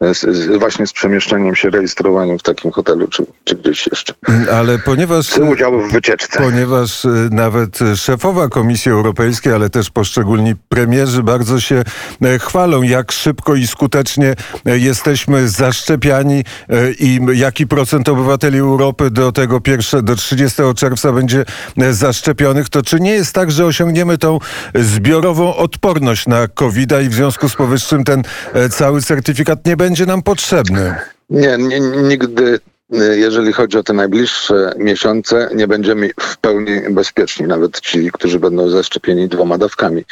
e, 0.00 0.14
z, 0.14 0.20
z, 0.20 0.58
właśnie 0.58 0.86
z 0.86 0.92
przemieszczeniem 0.92 1.54
się, 1.54 1.70
rejestrowaniem 1.70 2.38
w 2.38 2.42
takim 2.42 2.70
hotelu 2.70 3.08
czy, 3.08 3.26
czy 3.44 3.54
gdzieś 3.54 3.86
jeszcze. 3.86 4.14
Ale 4.52 4.78
ponieważ... 4.78 5.28
Czy 5.28 5.42
udziału 5.42 5.80
w 5.80 5.92
wycieczce. 5.92 6.42
Ponieważ 6.42 7.04
y, 7.04 7.28
nawet 7.30 7.78
szefowa 7.96 8.48
Komisji 8.48 8.92
Europejskiej, 8.92 9.52
ale 9.52 9.70
też 9.70 9.90
poszczególni 9.90 10.54
premierzy 10.68 11.22
bardzo 11.22 11.60
się 11.60 11.82
e, 12.22 12.38
chwalą, 12.38 12.82
jak 12.82 13.12
szybko 13.12 13.54
i 13.54 13.66
skutecznie 13.66 14.34
e, 14.66 14.78
jesteśmy 14.78 15.48
zaszczepiani 15.48 16.44
e, 16.68 16.92
i 16.92 17.20
jaki 17.32 17.66
procent 17.66 18.08
obywateli 18.08 18.58
Europy 18.58 19.10
do 19.10 19.32
tego 19.32 19.60
pierwsze, 19.60 20.02
do 20.02 20.16
30 20.16 20.62
czerwca 20.76 21.12
będzie 21.12 21.44
zaszczepionych, 21.90 22.68
to 22.68 22.82
czy 22.82 23.00
nie 23.00 23.12
jest 23.12 23.32
tak, 23.32 23.50
że 23.50 23.66
osiągniemy 23.66 24.18
tą 24.18 24.38
zbiorową 24.74 25.56
odporność 25.56 26.26
na 26.26 26.48
covid 26.48 26.92
i 27.04 27.08
w 27.08 27.14
związku 27.14 27.48
z 27.48 27.56
powyższym 27.56 28.04
ten 28.04 28.22
e, 28.52 28.68
cały 28.68 29.02
certyfikat 29.02 29.66
nie 29.66 29.76
będzie 29.76 30.06
nam 30.06 30.22
potrzebny? 30.22 30.94
Nie, 31.30 31.58
nie, 31.58 31.80
nigdy, 31.80 32.60
y, 32.94 33.18
jeżeli 33.18 33.52
chodzi 33.52 33.78
o 33.78 33.82
te 33.82 33.92
najbliższe 33.92 34.74
miesiące, 34.78 35.50
nie 35.54 35.68
będziemy 35.68 36.10
w 36.20 36.36
pełni 36.36 36.80
bezpieczni, 36.90 37.46
nawet 37.46 37.80
ci, 37.80 38.10
którzy 38.12 38.40
będą 38.40 38.68
zaszczepieni 38.68 39.28
dwoma 39.28 39.58
dawkami. 39.58 40.04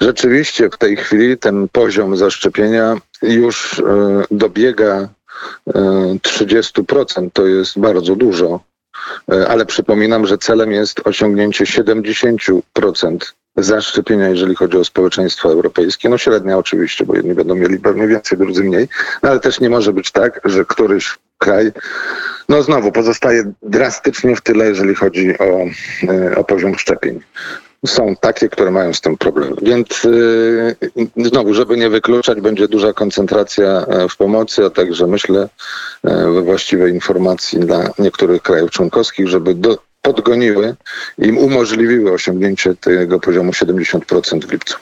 Rzeczywiście 0.00 0.70
w 0.70 0.78
tej 0.78 0.96
chwili 0.96 1.38
ten 1.38 1.68
poziom 1.68 2.16
zaszczepienia 2.16 2.96
już 3.22 3.78
y, 3.78 3.82
dobiega 4.30 5.08
y, 5.68 5.72
30%, 5.72 7.28
to 7.32 7.46
jest 7.46 7.78
bardzo 7.78 8.16
dużo. 8.16 8.60
Ale 9.48 9.66
przypominam, 9.66 10.26
że 10.26 10.38
celem 10.38 10.72
jest 10.72 11.00
osiągnięcie 11.04 11.64
70% 11.64 13.16
zaszczepienia, 13.56 14.28
jeżeli 14.28 14.54
chodzi 14.54 14.76
o 14.76 14.84
społeczeństwo 14.84 15.52
europejskie. 15.52 16.08
No 16.08 16.18
średnia 16.18 16.58
oczywiście, 16.58 17.06
bo 17.06 17.16
jedni 17.16 17.34
będą 17.34 17.54
mieli 17.54 17.78
pewnie 17.78 18.06
więcej, 18.06 18.38
drudzy 18.38 18.64
mniej, 18.64 18.88
no 19.22 19.30
ale 19.30 19.40
też 19.40 19.60
nie 19.60 19.70
może 19.70 19.92
być 19.92 20.10
tak, 20.10 20.40
że 20.44 20.64
któryś 20.64 21.18
kraj, 21.38 21.72
no 22.48 22.62
znowu 22.62 22.92
pozostaje 22.92 23.52
drastycznie 23.62 24.36
w 24.36 24.40
tyle, 24.40 24.68
jeżeli 24.68 24.94
chodzi 24.94 25.38
o, 25.38 25.44
e, 26.12 26.36
o 26.36 26.44
poziom 26.44 26.78
szczepień. 26.78 27.20
Są 27.86 28.16
takie, 28.20 28.48
które 28.48 28.70
mają 28.70 28.94
z 28.94 29.00
tym 29.00 29.18
problem. 29.18 29.54
Więc 29.62 30.04
yy, 30.04 30.76
znowu, 31.16 31.54
żeby 31.54 31.76
nie 31.76 31.90
wykluczać, 31.90 32.40
będzie 32.40 32.68
duża 32.68 32.92
koncentracja 32.92 33.64
e, 33.64 34.08
w 34.08 34.16
pomocy, 34.16 34.64
a 34.64 34.70
także 34.70 35.06
myślę 35.06 35.48
we 36.04 36.42
właściwej 36.42 36.94
informacji 36.94 37.58
dla 37.58 37.90
niektórych 37.98 38.42
krajów 38.42 38.70
członkowskich, 38.70 39.28
żeby 39.28 39.54
do, 39.54 39.78
podgoniły 40.06 40.76
i 41.18 41.32
umożliwiły 41.32 42.12
osiągnięcie 42.12 42.74
tego 42.74 43.20
poziomu 43.20 43.52
70% 43.52 44.46
w 44.46 44.52
lipcu. 44.52 44.76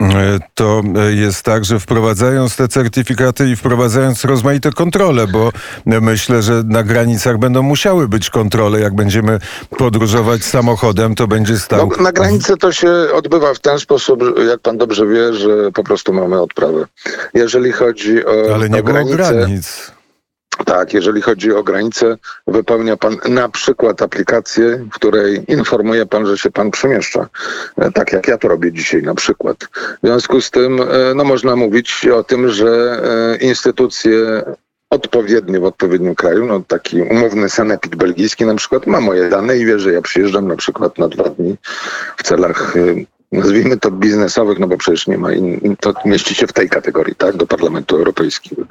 E, 0.00 0.38
To 0.54 0.82
e, 0.96 1.12
jest 1.12 1.42
tak, 1.42 1.64
że 1.64 1.80
wprowadzając 1.80 2.56
te 2.56 2.68
certyfikaty 2.68 3.48
i 3.48 3.56
wprowadzając 3.56 4.24
rozmaite 4.24 4.72
kontrole, 4.72 5.26
bo 5.26 5.52
e, 5.86 6.00
myślę, 6.00 6.42
że 6.42 6.62
na 6.64 6.82
granicach 6.82 7.38
będą 7.38 7.62
musiały 7.62 8.08
być 8.08 8.30
kontrole. 8.30 8.80
Jak 8.80 8.94
będziemy 8.94 9.38
podróżować 9.78 10.44
samochodem, 10.44 11.14
to 11.14 11.26
będzie 11.26 11.58
stał. 11.58 11.90
No, 11.96 12.02
na 12.02 12.12
granicy 12.12 12.56
to 12.56 12.72
się 12.72 12.90
odbywa 13.14 13.54
w 13.54 13.58
ten 13.58 13.78
sposób, 13.78 14.20
jak 14.48 14.60
pan 14.60 14.78
dobrze 14.78 15.06
wie, 15.06 15.34
że 15.34 15.72
po 15.72 15.84
prostu 15.84 16.12
mamy 16.12 16.40
odprawę. 16.40 16.86
Jeżeli 17.34 17.72
chodzi 17.72 18.26
o, 18.26 18.54
Ale 18.54 18.70
nie 18.70 18.80
o 18.80 18.82
było 18.82 18.94
granice, 18.94 19.34
granic. 19.34 19.97
Tak, 20.64 20.94
jeżeli 20.94 21.22
chodzi 21.22 21.52
o 21.52 21.62
granicę, 21.62 22.16
wypełnia 22.46 22.96
pan 22.96 23.16
na 23.28 23.48
przykład 23.48 24.02
aplikację, 24.02 24.76
w 24.76 24.90
której 24.90 25.44
informuje 25.48 26.06
pan, 26.06 26.26
że 26.26 26.38
się 26.38 26.50
pan 26.50 26.70
przemieszcza. 26.70 27.28
E, 27.76 27.92
Tak 27.92 28.12
jak 28.12 28.28
ja 28.28 28.38
to 28.38 28.48
robię 28.48 28.72
dzisiaj 28.72 29.02
na 29.02 29.14
przykład. 29.14 29.56
W 30.02 30.06
związku 30.06 30.40
z 30.40 30.50
tym, 30.50 30.80
e, 30.80 31.14
no 31.14 31.24
można 31.24 31.56
mówić 31.56 32.06
o 32.14 32.24
tym, 32.24 32.48
że 32.50 33.00
e, 33.40 33.44
instytucje 33.44 34.42
odpowiednie 34.90 35.60
w 35.60 35.64
odpowiednim 35.64 36.14
kraju, 36.14 36.46
no 36.46 36.62
taki 36.68 37.02
umowny 37.02 37.48
sanepid 37.48 37.96
belgijski 37.96 38.44
na 38.44 38.54
przykład 38.54 38.86
ma 38.86 39.00
moje 39.00 39.28
dane 39.28 39.58
i 39.58 39.66
wie, 39.66 39.78
że 39.78 39.92
ja 39.92 40.02
przyjeżdżam 40.02 40.48
na 40.48 40.56
przykład 40.56 40.98
na 40.98 41.08
dwa 41.08 41.24
dni 41.24 41.56
w 42.16 42.22
celach 42.22 42.74
nazwijmy 43.32 43.76
to 43.76 43.90
biznesowych, 43.90 44.58
no 44.58 44.66
bo 44.66 44.76
przecież 44.76 45.06
nie 45.06 45.18
ma, 45.18 45.32
in, 45.32 45.76
to 45.80 45.94
mieści 46.04 46.34
się 46.34 46.46
w 46.46 46.52
tej 46.52 46.68
kategorii, 46.68 47.14
tak, 47.14 47.36
do 47.36 47.46
Parlamentu 47.46 47.96
Europejskiego. 47.96 48.62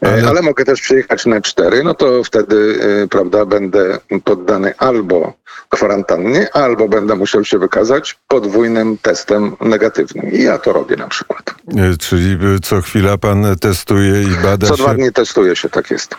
Ale, 0.00 0.12
Ale- 0.12 0.28
ale 0.28 0.42
mogę 0.42 0.64
też 0.64 0.80
przyjechać 0.80 1.26
na 1.26 1.40
cztery, 1.40 1.84
no 1.84 1.94
to 1.94 2.24
wtedy, 2.24 2.78
e, 3.04 3.08
prawda, 3.08 3.46
będę 3.46 3.98
poddany 4.24 4.74
albo 4.78 5.32
kwarantannie, 5.68 6.48
albo 6.56 6.88
będę 6.88 7.14
musiał 7.16 7.44
się 7.44 7.58
wykazać 7.58 8.18
podwójnym 8.28 8.98
testem 8.98 9.56
negatywnym. 9.60 10.32
I 10.32 10.42
ja 10.42 10.58
to 10.58 10.72
robię 10.72 10.96
na 10.96 11.08
przykład. 11.08 11.42
E, 11.76 11.96
Czyli 11.96 12.32
e, 12.56 12.60
co 12.62 12.80
chwila 12.82 13.18
pan 13.18 13.56
testuje 13.60 14.22
i 14.22 14.42
bada 14.42 14.66
Co 14.66 14.76
się. 14.76 14.82
dwa 14.82 14.94
dni 14.94 15.12
testuję 15.12 15.56
się, 15.56 15.68
tak 15.68 15.90
jest. 15.90 16.14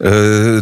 E, 0.00 0.10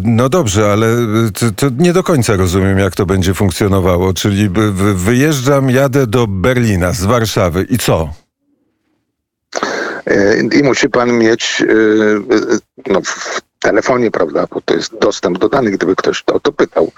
No 0.04 0.28
dobrze, 0.28 0.72
ale 0.72 0.86
e, 0.86 1.30
to, 1.34 1.46
to 1.56 1.66
nie 1.78 1.92
do 1.92 2.02
końca 2.02 2.36
rozumiem, 2.36 2.78
jak 2.78 2.94
to 2.94 3.06
będzie 3.06 3.34
funkcjonowało. 3.34 4.14
Czyli 4.14 4.50
wyjeżdżam, 4.94 5.70
jadę 5.70 6.06
do 6.06 6.26
Berlina 6.26 6.92
z 6.92 7.04
Warszawy 7.04 7.66
i 7.70 7.78
co? 7.78 8.12
E, 10.06 10.40
I 10.40 10.62
musi 10.62 10.88
pan 10.88 11.18
mieć 11.18 11.64
no, 12.86 13.00
w 13.04 13.40
telefonie, 13.58 14.10
prawda, 14.10 14.46
bo 14.50 14.60
to 14.60 14.74
jest 14.74 14.98
dostęp 14.98 15.38
do 15.38 15.48
danych, 15.48 15.74
gdyby 15.74 15.96
ktoś 15.96 16.24
o 16.26 16.40
to 16.40 16.52
pytał. 16.52 16.92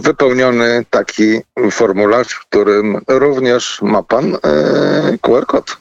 Wypełniony 0.00 0.84
taki 0.90 1.40
formularz, 1.70 2.28
w 2.28 2.46
którym 2.46 3.00
również 3.08 3.82
ma 3.82 4.02
pan 4.02 4.36
QR 5.20 5.46
kod. 5.46 5.76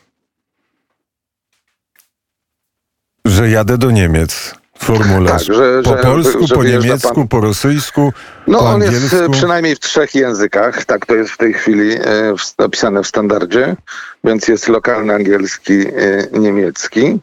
Że 3.26 3.50
jadę 3.50 3.78
do 3.78 3.92
Niemiec. 3.92 4.56
Formularz. 4.80 5.48
Tak, 5.48 5.56
że- 5.56 5.82
po 5.84 5.90
że- 5.90 6.04
polsku, 6.04 6.48
że 6.48 6.56
po 6.56 6.64
niemiecku, 6.64 7.16
pan- 7.16 7.28
po 7.28 7.42
rosyjsku, 7.42 8.14
No 8.48 8.60
po 8.60 8.66
on 8.70 8.82
jest 8.82 8.94
angielsku. 8.94 9.32
przynajmniej 9.32 9.76
w 9.76 9.80
trzech 9.80 10.16
językach, 10.16 10.86
tak 10.86 11.06
to 11.06 11.16
jest 11.16 11.32
w 11.32 11.38
tej 11.38 11.54
chwili 11.54 11.92
e, 11.94 12.00
w- 12.38 12.58
napisane 12.60 13.04
w 13.04 13.08
standardzie, 13.08 13.76
więc 14.24 14.48
jest 14.48 14.68
lokalny 14.68 15.14
angielski, 15.14 15.88
e, 15.88 15.92
niemiecki. 16.40 17.20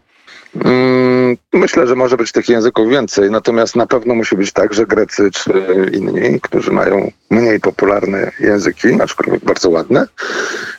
Mm, 0.65 1.37
Myślę, 1.55 1.87
że 1.87 1.97
może 1.97 2.17
być 2.17 2.33
tych 2.33 2.49
języków 2.49 2.91
więcej, 2.91 3.31
natomiast 3.31 3.77
na 3.77 3.87
pewno 3.87 4.15
musi 4.15 4.37
być 4.37 4.53
tak, 4.53 4.75
że 4.75 4.87
Grecy 4.87 5.31
czy 5.31 5.53
inni, 5.93 6.41
którzy 6.41 6.73
mają 6.73 7.11
mniej 7.31 7.61
popularne 7.61 8.31
języki, 8.41 8.89
aczkolwiek 9.03 9.45
bardzo 9.45 9.71
ładne, 9.71 10.07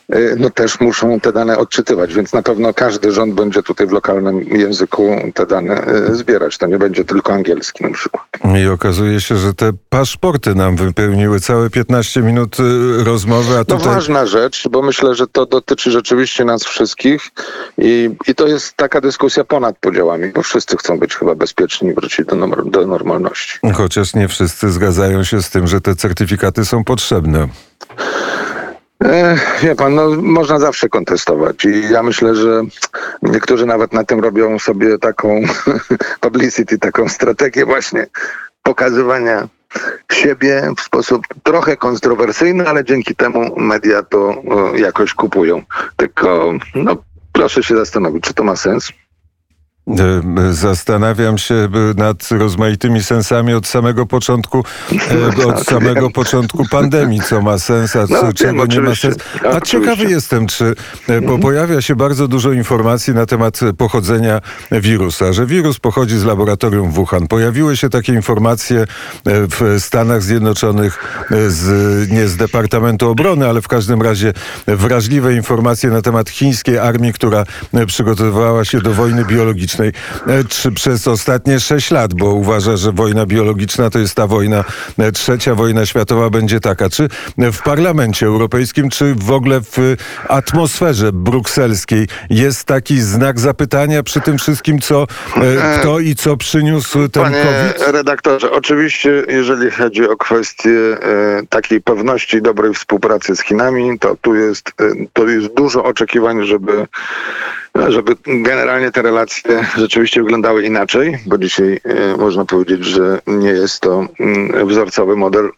e, 0.09 0.19
no 0.37 0.49
też 0.49 0.79
muszą 0.79 1.19
te 1.19 1.33
dane 1.33 1.57
odczytywać, 1.57 2.13
więc 2.13 2.33
na 2.33 2.41
pewno 2.41 2.73
każdy 2.73 3.11
rząd 3.11 3.33
będzie 3.33 3.63
tutaj 3.63 3.87
w 3.87 3.91
lokalnym 3.91 4.41
języku 4.41 5.15
te 5.33 5.45
dane 5.45 5.81
e, 5.85 6.15
zbierać. 6.15 6.57
To 6.57 6.67
nie 6.67 6.77
będzie 6.77 7.05
tylko 7.05 7.33
angielski 7.33 7.83
na 7.83 7.89
przykład. 7.89 8.23
I 8.63 8.67
okazuje 8.67 9.21
się, 9.21 9.37
że 9.37 9.53
te 9.53 9.71
paszporty 9.89 10.55
nam 10.55 10.75
wypełniły 10.75 11.39
całe 11.39 11.69
15 11.69 12.21
minut 12.21 12.57
y, 12.59 13.03
rozmowy, 13.03 13.57
a 13.57 13.65
To 13.65 13.77
tutaj... 13.77 13.93
ważna 13.93 14.25
rzecz, 14.25 14.67
bo 14.67 14.81
myślę, 14.81 15.15
że 15.15 15.27
to 15.27 15.45
dotyczy 15.45 15.91
rzeczywiście 15.91 16.45
nas 16.45 16.63
wszystkich 16.63 17.31
i, 17.77 18.09
i 18.27 18.35
to 18.35 18.47
jest 18.47 18.73
taka 18.77 19.01
dyskusja 19.01 19.43
ponad 19.43 19.64
podziałami, 19.73 20.27
bo 20.27 20.41
wszyscy 20.41 20.77
chcą 20.77 20.99
być 20.99 21.15
chyba 21.15 21.35
bezpieczni 21.35 21.89
i 21.89 21.93
wrócić 21.93 22.25
do, 22.25 22.35
norm- 22.35 22.69
do 22.69 22.87
normalności. 22.87 23.59
Chociaż 23.73 24.13
nie 24.13 24.27
wszyscy 24.27 24.71
zgadzają 24.71 25.23
się 25.23 25.41
z 25.41 25.49
tym, 25.49 25.67
że 25.67 25.81
te 25.81 25.95
certyfikaty 25.95 26.65
są 26.65 26.83
potrzebne. 26.83 27.47
E, 29.03 29.37
wie 29.61 29.75
pan, 29.75 29.95
no, 29.95 30.09
można 30.09 30.59
zawsze 30.59 30.89
kontestować 30.89 31.65
i 31.65 31.89
ja 31.89 32.03
myślę, 32.03 32.35
że 32.35 32.61
niektórzy 33.21 33.65
nawet 33.65 33.93
na 33.93 34.03
tym 34.03 34.19
robią 34.19 34.59
sobie 34.59 34.97
taką 34.97 35.41
publicity, 36.21 36.77
taką 36.77 37.09
strategię 37.09 37.65
właśnie 37.65 38.07
pokazywania 38.63 39.47
siebie 40.11 40.73
w 40.77 40.81
sposób 40.81 41.21
trochę 41.43 41.77
kontrowersyjny, 41.77 42.67
ale 42.67 42.83
dzięki 42.83 43.15
temu 43.15 43.59
media 43.59 44.03
to 44.03 44.29
e, 44.73 44.79
jakoś 44.79 45.13
kupują. 45.13 45.63
Tylko 45.95 46.53
no, 46.75 46.97
proszę 47.31 47.63
się 47.63 47.75
zastanowić, 47.75 48.23
czy 48.23 48.33
to 48.33 48.43
ma 48.43 48.55
sens. 48.55 48.89
E, 49.87 50.53
Zastanawiam 50.53 51.37
się 51.37 51.55
e, 51.55 51.69
nad 51.97 52.31
rozmaitymi 52.31 53.03
sensami 53.03 53.53
od 53.53 53.67
samego 53.67 54.05
początku, 54.05 54.57
e, 55.41 55.45
od 55.47 55.55
tak, 55.55 55.65
samego 55.65 56.01
wiem. 56.01 56.11
początku 56.11 56.65
pandemii, 56.71 57.21
co 57.21 57.41
ma 57.41 57.59
sens, 57.59 57.95
a 57.95 57.99
No, 57.99 58.07
co, 58.07 58.23
wiem, 58.23 58.33
czego 58.33 58.65
nie 58.65 58.81
ma 58.81 58.95
sensu. 58.95 59.19
Tak, 59.43 59.55
A 59.55 59.61
ciekawy 59.61 60.03
jestem, 60.03 60.47
czy, 60.47 60.75
e, 61.09 61.21
bo 61.21 61.39
pojawia 61.39 61.81
się 61.81 61.95
bardzo 61.95 62.27
dużo 62.27 62.51
informacji 62.51 63.13
na 63.13 63.25
temat 63.25 63.59
pochodzenia 63.77 64.41
wirusa, 64.71 65.33
że 65.33 65.45
wirus 65.45 65.79
pochodzi 65.79 66.17
z 66.17 66.23
laboratorium 66.23 66.91
Wuhan. 66.91 67.27
Pojawiły 67.27 67.77
się 67.77 67.89
takie 67.89 68.13
informacje 68.13 68.79
e, 68.79 68.85
w 69.25 69.75
Stanach 69.79 70.23
Zjednoczonych 70.23 71.25
e, 71.31 71.49
z, 71.49 72.11
nie 72.11 72.27
z 72.27 72.37
Departamentu 72.37 73.09
Obrony, 73.09 73.49
ale 73.49 73.61
w 73.61 73.67
każdym 73.67 74.01
razie 74.01 74.33
wrażliwe 74.67 75.35
informacje 75.35 75.89
na 75.89 76.01
temat 76.01 76.29
chińskiej 76.29 76.77
armii, 76.77 77.13
która 77.13 77.43
e, 77.73 77.85
przygotowywała 77.85 78.65
się 78.65 78.81
do 78.81 78.93
wojny 78.93 79.25
biologicznej. 79.25 79.74
E, 79.83 80.43
Czy 80.49 80.71
przez 80.71 81.07
ostatnie 81.07 81.59
sześć 81.59 81.91
lat, 81.91 82.13
bo 82.13 82.25
uważa, 82.25 82.77
że 82.77 82.91
wojna 82.91 83.25
biologiczna 83.25 83.89
to 83.89 83.99
jest 83.99 84.15
ta 84.15 84.27
wojna, 84.27 84.63
e, 84.97 85.11
trzecia 85.11 85.55
wojna 85.55 85.85
światowa 85.85 86.29
będzie 86.29 86.59
taka. 86.59 86.89
Czy 86.89 87.09
w 87.37 87.61
Parlamencie 87.63 88.25
Europejskim, 88.25 88.89
czy 88.89 89.15
w 89.15 89.31
ogóle 89.31 89.61
w 89.61 89.95
atmosferze 90.29 91.11
brukselskiej 91.13 92.07
jest 92.29 92.63
taki 92.63 93.01
znak 93.01 93.39
zapytania 93.39 94.03
przy 94.03 94.21
tym 94.21 94.37
wszystkim, 94.37 94.79
co 94.79 95.07
e, 95.37 95.79
kto 95.79 95.99
i 95.99 96.15
co 96.15 96.37
przyniósł 96.37 97.07
ten 97.07 97.23
Panie 97.23 97.43
COVID? 97.43 97.91
redaktorze, 97.91 98.51
oczywiście 98.51 99.23
jeżeli 99.27 99.71
chodzi 99.71 100.09
o 100.09 100.17
kwestię 100.17 100.71
e, 100.71 100.97
takiej 101.49 101.81
pewności 101.81 102.37
i 102.37 102.41
dobrej 102.41 102.73
współpracy 102.73 103.35
z 103.35 103.41
Chinami, 103.41 103.99
to 103.99 104.15
tu 104.21 104.35
jest, 104.35 104.69
e, 104.81 104.83
to 105.13 105.27
jest 105.27 105.47
dużo 105.53 105.83
oczekiwań, 105.83 106.45
żeby, 106.45 106.87
żeby 107.87 108.15
generalnie 108.25 108.91
te 108.91 109.01
relacje 109.01 109.65
rzeczywiście 109.77 110.23
wyglądały 110.23 110.63
inaczej, 110.63 111.17
bo 111.25 111.37
dzisiaj 111.37 111.79
e, 111.83 112.17
można 112.17 112.45
powiedzieć, 112.45 112.85
że 112.85 113.19
nie 113.27 113.49
jest 113.49 113.79
to 113.79 114.07
mm, 114.19 114.67
wzorcowy 114.67 115.15
model 115.15 115.49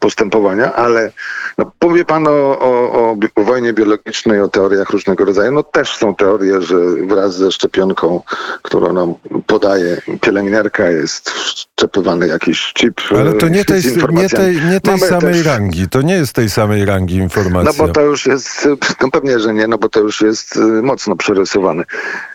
postępowania, 0.00 0.74
ale 0.74 1.12
no, 1.58 1.72
powie 1.78 2.04
pan 2.04 2.26
o, 2.26 2.30
o, 2.58 2.92
o, 3.36 3.44
wojnie 3.44 3.72
biologicznej, 3.72 4.40
o 4.40 4.48
teoriach 4.48 4.90
różnego 4.90 5.24
rodzaju. 5.24 5.52
No 5.52 5.62
też 5.62 5.96
są 5.96 6.14
teorie, 6.14 6.62
że 6.62 6.76
wraz 7.08 7.36
ze 7.36 7.52
szczepionką, 7.52 8.22
którą 8.62 8.92
nam 8.92 9.14
podaje 9.46 10.02
pielęgniarka, 10.20 10.90
jest 10.90 11.30
wszczepywany 11.30 12.26
jakiś 12.26 12.72
chip. 12.74 13.00
Ale 13.10 13.32
to 13.32 13.48
nie 13.48 13.64
tej, 13.64 13.82
nie 14.12 14.28
tej, 14.28 14.56
nie 14.70 14.80
tej 14.80 14.98
samej 14.98 15.34
też- 15.34 15.46
rangi. 15.46 15.88
To 15.88 16.02
nie 16.02 16.14
jest 16.14 16.32
tej 16.32 16.50
samej 16.50 16.84
rangi 16.84 17.16
No 17.18 17.24
informacja. 17.24 17.86
bo 17.86 17.92
to 17.92 18.00
już 18.00 18.26
jest, 18.26 18.68
no 19.02 19.10
pewnie, 19.10 19.38
że 19.40 19.54
nie, 19.54 19.66
no 19.66 19.78
bo 19.78 19.88
to 19.88 20.00
już 20.00 20.20
jest 20.20 20.56
y, 20.56 20.60
mocno 20.60 21.16
przerysowane. 21.16 21.84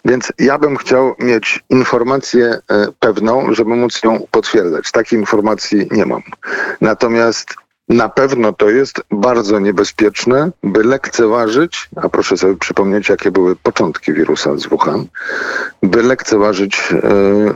Więc 0.06 0.32
ja 0.40 0.58
bym 0.58 0.78
chciał 0.78 1.16
mieć 1.20 1.64
informację 1.70 2.46
y, 2.46 2.60
pewną, 3.00 3.54
żeby 3.54 3.76
móc 3.76 4.04
ją 4.04 4.28
potwierdzać. 4.32 4.92
Takiej 4.92 5.20
informacji 5.20 5.88
nie 5.92 6.06
mam. 6.06 6.22
Natomiast 6.86 7.56
na 7.90 8.10
pewno 8.10 8.54
to 8.54 8.70
jest 8.70 9.02
bardzo 9.12 9.60
niebezpieczne, 9.60 10.52
by 10.64 10.84
lekceważyć, 10.84 11.90
a 11.96 12.10
proszę 12.10 12.38
sobie 12.38 12.58
przypomnieć, 12.58 13.10
jakie 13.10 13.32
były 13.32 13.56
początki 13.56 14.14
wirusa 14.14 14.58
z 14.58 14.68
Wuhan, 14.68 15.06
by 15.84 16.04
lekceważyć 16.04 16.92
y, 16.92 17.02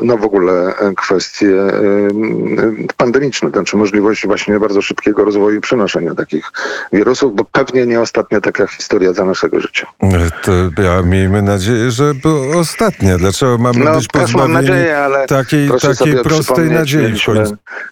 no 0.02 0.18
w 0.18 0.24
ogóle 0.24 0.74
y, 0.89 0.96
kwestie 0.96 1.48
y, 1.48 2.88
pandemiczne, 2.98 3.52
to 3.52 3.56
znaczy 3.56 3.78
możliwość 3.78 4.28
właśnie 4.28 4.60
bardzo 4.60 4.82
szybkiego 4.82 5.26
rozwoju 5.26 5.58
i 5.58 5.62
przenoszenia 5.62 6.15
takich 6.15 6.52
wirusów, 6.94 7.36
bo 7.36 7.46
pewnie 7.46 7.86
nie 7.86 8.02
ostatnia 8.02 8.42
taka 8.42 8.68
historia 8.68 9.13
za 9.13 9.26
naszego 9.26 9.60
życia. 9.60 9.88
To 10.44 10.82
ja 10.82 11.02
miejmy 11.02 11.42
nadzieję, 11.42 11.92
że 11.92 12.13
ostatnia. 12.56 13.18
Dlaczego 13.18 13.58
mamy 13.58 13.86
No 13.86 13.96
być 13.96 14.08
pozbawieni 14.08 14.54
nadzieję, 14.54 14.98
ale 14.98 15.28
takiej, 15.28 15.70
takiej 15.82 16.15
prostej 16.24 16.70
nadziei 16.70 17.04
mieliśmy, 17.04 17.44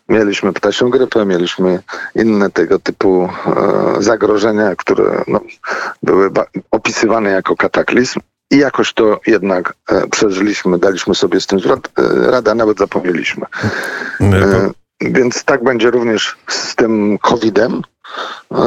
mieliśmy 0.09 0.53
ptasią 0.53 0.89
grypę, 0.89 1.25
mieliśmy 1.25 1.79
inne 2.15 2.26
tego 2.53 2.79
typu 2.79 3.29
e, 3.47 4.03
zagrożenia, 4.03 4.75
które 4.75 5.23
no, 5.27 5.41
były 6.03 6.29
opisywane 6.71 7.29
jako 7.29 7.55
kataklizm. 7.55 8.19
I 8.51 8.57
jakoś 8.57 8.93
to 8.93 9.19
jednak 9.27 9.73
e, 9.89 10.07
przeżyliśmy, 10.07 10.79
daliśmy 10.79 11.15
sobie 11.15 11.41
z 11.41 11.47
tym 11.47 11.59
e, 11.59 12.31
radę, 12.31 12.55
nawet 12.55 12.77
zapomnieliśmy. 12.77 13.45
Więc 15.01 15.43
tak 15.43 15.63
będzie 15.63 15.91
również 15.91 16.37
z 16.47 16.75
tym 16.75 17.17
COVID-em. 17.17 17.81
E, 18.51 18.57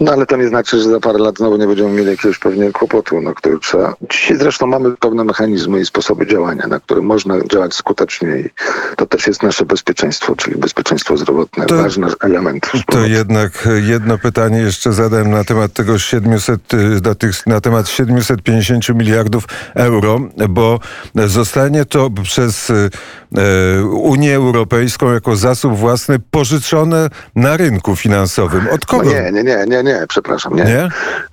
No 0.00 0.12
ale 0.12 0.26
to 0.26 0.36
nie 0.36 0.48
znaczy, 0.48 0.78
że 0.78 0.90
za 0.90 1.00
parę 1.00 1.18
lat 1.18 1.38
znowu 1.38 1.56
nie 1.56 1.66
będziemy 1.66 1.90
mieli 1.90 2.10
jakiegoś 2.10 2.38
pewnie 2.38 2.72
kłopotu, 2.72 3.20
na 3.20 3.34
który 3.34 3.58
trzeba. 3.58 3.94
Dzisiaj 4.10 4.36
zresztą 4.36 4.66
mamy 4.66 4.96
pewne 4.96 5.24
mechanizmy 5.24 5.80
i 5.80 5.86
sposoby 5.86 6.26
działania, 6.26 6.66
na 6.66 6.80
które 6.80 7.00
można 7.02 7.34
działać 7.52 7.74
skutecznie 7.74 8.28
i 8.38 8.50
to 8.96 9.06
też 9.06 9.26
jest 9.26 9.42
nasze 9.42 9.64
bezpieczeństwo, 9.64 10.36
czyli 10.36 10.56
bezpieczeństwo 10.56 11.16
zdrowotne, 11.16 11.66
To- 11.66 11.76
ważny 11.76 12.06
element. 12.20 12.70
To 12.86 13.06
jednak 13.06 13.68
jedno 13.82 14.18
pytanie 14.18 14.58
jeszcze 14.58 14.92
zadałem 14.92 15.30
na 15.30 15.44
temat 15.44 15.72
tego 15.72 15.98
700, 15.98 16.74
y, 16.74 17.00
na, 17.04 17.14
tych, 17.14 17.46
na 17.46 17.60
temat 17.60 17.88
750 17.88 18.88
miliardów 18.88 19.44
euro, 19.74 20.20
bo 20.48 20.80
zostanie 21.26 21.84
to 21.84 22.10
przez 22.22 22.70
e, 22.70 23.84
Unię 23.84 24.36
Europejską 24.36 25.12
jako 25.12 25.36
zasób 25.36 25.76
własny 25.76 26.18
pożyczone 26.30 27.10
na 27.36 27.56
rynku 27.56 27.96
finansowym. 27.96 28.61
Od 28.70 28.86
kogo? 28.86 29.04
No 29.04 29.10
nie, 29.10 29.32
nie, 29.32 29.42
nie, 29.42 29.64
nie, 29.66 29.82
nie, 29.82 30.06
przepraszam, 30.08 30.56
nie. 30.56 30.64
Nie? 30.64 30.88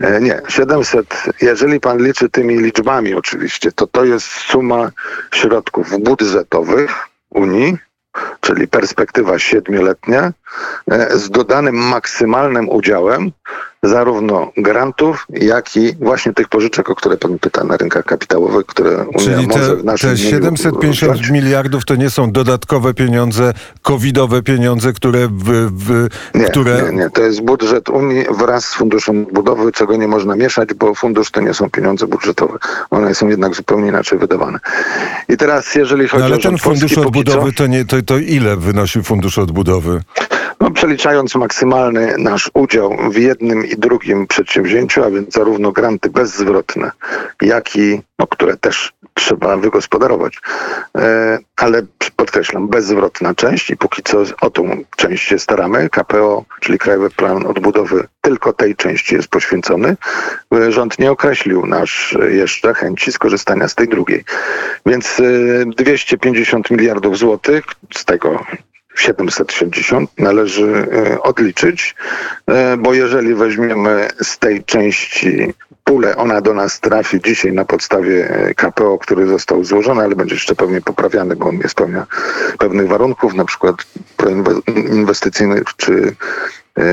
E, 0.08 0.22
Nie, 0.22 0.42
700, 0.48 1.24
jeżeli 1.42 1.80
pan 1.80 1.98
liczy 1.98 2.30
tymi 2.30 2.58
liczbami 2.58 3.14
oczywiście, 3.14 3.72
to 3.72 3.88
to 3.88 4.06
jest 4.06 4.28
suma 4.28 4.92
środków 5.34 6.00
budżetowych 6.04 6.92
Unii, 7.30 7.78
czyli 8.42 8.68
perspektywa 8.68 9.40
siedmioletnia, 9.40 10.32
e, 10.92 11.18
z 11.18 11.30
dodanym 11.30 11.76
maksymalnym 11.76 12.70
udziałem 12.70 13.32
zarówno 13.84 14.52
grantów, 14.58 15.26
jak 15.30 15.76
i 15.78 15.96
właśnie 15.96 16.34
tych 16.34 16.48
pożyczek, 16.48 16.90
o 16.90 16.96
które 16.96 17.18
pan 17.18 17.40
pyta 17.40 17.64
na 17.64 17.78
rynkach 17.78 18.06
kapitałowych, 18.06 18.66
które 18.66 18.92
Unia 18.98 19.20
Czyli 19.20 19.48
może 19.48 19.68
te, 19.68 19.76
w 19.76 19.84
naszym 19.84 20.10
te 20.10 20.16
imieniu 20.16 20.32
750 20.32 21.12
rozdać. 21.12 21.30
miliardów 21.30 21.86
to 21.86 21.96
nie 21.96 22.10
są 22.10 22.32
dodatkowe 22.32 22.94
pieniądze, 22.94 23.54
covidowe 23.82 24.42
pieniądze, 24.44 24.94
które, 24.94 25.28
w, 25.28 25.44
w, 25.86 26.08
Nie, 26.36 26.46
które 26.46 26.84
nie, 26.92 26.98
nie, 26.98 27.10
to 27.10 27.22
jest 27.22 27.42
budżet 27.42 27.90
Unii 27.90 28.26
wraz 28.38 28.66
z 28.66 28.74
Funduszem 28.74 29.26
Budowy, 29.26 29.72
czego 29.72 29.96
nie 29.98 30.08
można 30.08 30.36
mieszać, 30.36 30.74
bo 30.74 30.96
fundusz 30.96 31.32
to 31.32 31.42
nie 31.42 31.54
są 31.54 31.70
pieniądze 31.70 32.08
budżetowe. 32.08 32.58
One 32.90 33.16
są 33.16 33.28
jednak 33.28 33.56
zupełnie 33.56 33.88
inaczej 33.88 34.20
wydawane. 34.20 34.60
I 35.30 35.38
teraz, 35.38 35.76
jeżeli 35.76 36.08
chodzi 36.08 36.20
No 36.20 36.26
ale 36.26 36.36
o 36.36 36.38
ten 36.40 36.52
rząd 36.52 36.62
polski, 36.62 36.80
fundusz 36.82 36.96
co- 36.96 37.08
odbudowy 37.08 37.54
to, 37.54 37.68
nie, 37.68 37.86
to, 37.86 38.02
to 38.02 38.18
ile 38.18 38.58
wynosi 38.58 39.04
fundusz 39.04 39.38
odbudowy? 39.38 40.02
No, 40.60 40.72
przeliczając 40.72 41.36
maksymalny 41.36 42.16
nasz 42.18 42.52
udział 42.54 42.98
w 43.12 43.18
jednym 43.18 43.66
i 43.66 43.76
drugim 43.76 44.28
przedsięwzięciu, 44.28 45.04
a 45.04 45.10
więc 45.10 45.34
zarówno 45.34 45.72
granty 45.72 46.10
bezzwrotne, 46.10 46.92
jak 47.42 47.76
i, 47.76 48.02
no, 48.20 48.28
które 48.28 48.58
też 48.58 48.94
trzeba 49.14 49.58
wygospodarować, 49.58 50.40
e, 50.98 51.40
ale 51.58 51.82
podkreślam, 52.16 52.68
bezzwrotna 52.68 53.36
część 53.36 53.70
i 53.70 53.78
póki 53.78 54.04
co 54.04 54.24
o 54.42 54.50
tą 54.50 54.84
część 54.96 55.28
się 55.28 55.40
staramy. 55.40 55.90
KPO, 55.90 56.46
czyli 56.60 56.78
Krajowy 56.78 57.10
Plan 57.10 57.46
Odbudowy, 57.46 58.08
tylko 58.22 58.54
tej 58.54 58.76
części 58.76 59.16
jest 59.16 59.28
poświęcony. 59.28 59.98
E, 60.54 60.72
Rząd 60.72 61.00
nie 61.00 61.12
określił 61.12 61.66
nasz 61.66 62.16
e, 62.22 62.32
jeszcze 62.32 62.74
chęci 62.74 63.12
skorzystania 63.12 63.68
z 63.68 63.76
tej 63.76 63.88
drugiej. 63.88 64.24
Więc 64.86 65.20
e, 65.20 65.66
250 65.66 66.72
miliardów 66.72 67.18
złotych, 67.18 67.64
z 67.96 68.06
tego 68.06 68.46
760 69.00 70.10
należy 70.18 70.88
e, 70.92 71.22
odliczyć, 71.22 71.96
e, 72.48 72.78
bo 72.78 72.94
jeżeli 72.94 73.36
weźmiemy 73.36 74.08
z 74.22 74.38
tej 74.38 74.64
części 74.64 75.54
pulę, 75.84 76.16
ona 76.16 76.42
do 76.42 76.54
nas 76.54 76.80
trafi 76.80 77.22
dzisiaj 77.22 77.54
na 77.54 77.66
podstawie 77.66 78.30
e, 78.30 78.54
KPO, 78.54 78.98
który 78.98 79.28
został 79.28 79.64
złożony, 79.64 80.02
ale 80.02 80.16
będzie 80.16 80.36
jeszcze 80.36 80.56
pewnie 80.56 80.82
poprawiany, 80.82 81.36
bo 81.36 81.46
on 81.46 81.58
nie 81.58 81.70
spełnia 81.70 82.06
pewnych 82.58 82.88
warunków, 82.88 83.34
na 83.34 83.46
przykład 83.46 83.76
inwestycyjnych 84.68 85.64
czy 85.78 86.16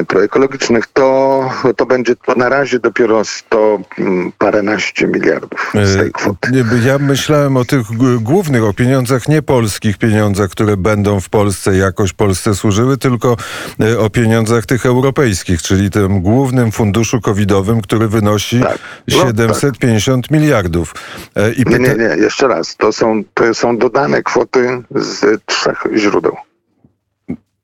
proekologicznych, 0.09 0.87
to, 0.87 1.51
to 1.77 1.87
będzie 1.87 2.17
to 2.17 2.35
na 2.35 2.49
razie 2.49 2.79
dopiero 2.79 3.25
100 3.25 3.79
mm, 3.99 4.33
paręnaście 4.39 5.07
miliardów 5.07 5.73
z 5.85 5.97
tej 5.97 6.13
kwoty. 6.13 6.49
E, 6.49 6.87
Ja 6.87 6.99
myślałem 6.99 7.57
o 7.57 7.65
tych 7.65 7.83
głównych, 8.21 8.65
o 8.65 8.73
pieniądzach, 8.73 9.29
nie 9.29 9.43
polskich 9.43 9.99
pieniądzach, 9.99 10.51
które 10.51 10.77
będą 10.77 11.21
w 11.21 11.29
Polsce 11.29 11.77
jakoś 11.77 12.13
Polsce 12.13 12.55
służyły, 12.55 12.99
tylko 12.99 13.37
e, 13.81 13.99
o 13.99 14.11
pieniądzach 14.11 14.67
tych 14.67 14.87
europejskich, 14.87 15.63
czyli 15.63 15.91
tym 15.91 16.21
głównym 16.21 16.73
funduszu 16.73 17.21
covidowym, 17.21 17.81
który 17.81 18.09
wynosi 18.09 18.61
Tak. 18.61 18.79
No, 19.09 19.19
750 19.19 20.31
miliardów. 20.31 20.95
E, 21.37 21.53
I 21.53 21.65
Nie, 21.67 21.79
nie, 21.79 21.95
nie, 21.95 22.17
jeszcze 22.23 22.49
raz. 22.49 22.77
To 22.77 22.93
są, 22.93 23.23
to 23.35 23.55
są 23.55 23.79
dodane 23.79 24.23
kwoty 24.23 24.83
z 24.91 25.43
trzech 25.47 25.85
źródeł. 25.97 26.37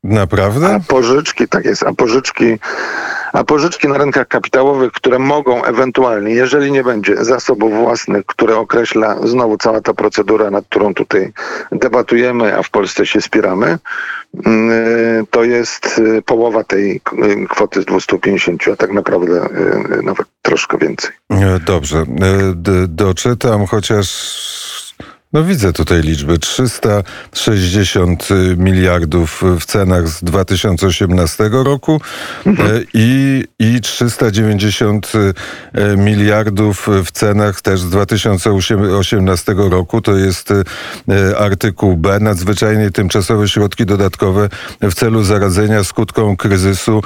Naprawdę? 0.04 0.74
A 0.74 0.80
pożyczki, 0.80 1.48
tak 1.48 1.64
jest, 1.64 1.82
a 1.82 1.92
pożyczki, 1.92 2.58
a 3.32 3.44
pożyczki 3.44 3.88
na 3.88 3.98
rynkach 3.98 4.28
kapitałowych, 4.28 4.92
które 4.92 5.18
mogą 5.18 5.64
ewentualnie, 5.64 6.34
jeżeli 6.34 6.72
nie 6.72 6.84
będzie 6.84 7.24
zasobów 7.24 7.74
własnych, 7.74 8.26
które 8.26 8.56
określa 8.56 9.16
znowu 9.24 9.58
cała 9.58 9.80
ta 9.80 9.94
procedura, 9.94 10.50
nad 10.50 10.64
którą 10.66 10.94
tutaj 10.94 11.32
debatujemy, 11.72 12.58
a 12.58 12.62
w 12.62 12.70
Polsce 12.70 13.06
się 13.06 13.20
spieramy, 13.20 13.78
mm, 14.46 15.26
to 15.30 15.44
jest 15.44 15.98
y, 15.98 16.22
połowa 16.22 16.64
tej 16.64 16.96
y, 16.96 17.46
kwoty 17.48 17.82
z 17.82 17.84
250, 17.84 18.68
a 18.72 18.76
tak 18.76 18.92
naprawdę 18.92 19.46
y, 19.98 20.02
nawet 20.02 20.26
troszkę 20.42 20.78
więcej. 20.78 21.10
E, 21.30 21.60
Dobrze. 21.66 21.98
E, 21.98 22.04
Doczytam, 22.88 23.66
chociaż. 23.66 24.81
No 25.32 25.44
widzę 25.44 25.72
tutaj 25.72 26.02
liczby. 26.02 26.38
360 26.38 28.28
miliardów 28.56 29.42
w 29.60 29.64
cenach 29.64 30.08
z 30.08 30.24
2018 30.24 31.50
roku 31.52 32.00
e, 32.46 32.50
i, 32.94 33.44
i 33.58 33.80
390 33.80 35.12
e, 35.14 35.96
miliardów 35.96 36.88
w 37.04 37.10
cenach 37.10 37.60
też 37.60 37.80
z 37.80 37.90
2018 37.90 39.54
roku. 39.56 40.00
To 40.00 40.16
jest 40.16 40.50
e, 40.50 40.64
artykuł 41.38 41.96
B. 41.96 42.20
Nadzwyczajnie 42.20 42.90
tymczasowe 42.90 43.48
środki 43.48 43.86
dodatkowe 43.86 44.48
w 44.82 44.94
celu 44.94 45.22
zaradzenia 45.24 45.84
skutkom 45.84 46.36
kryzysu 46.36 47.02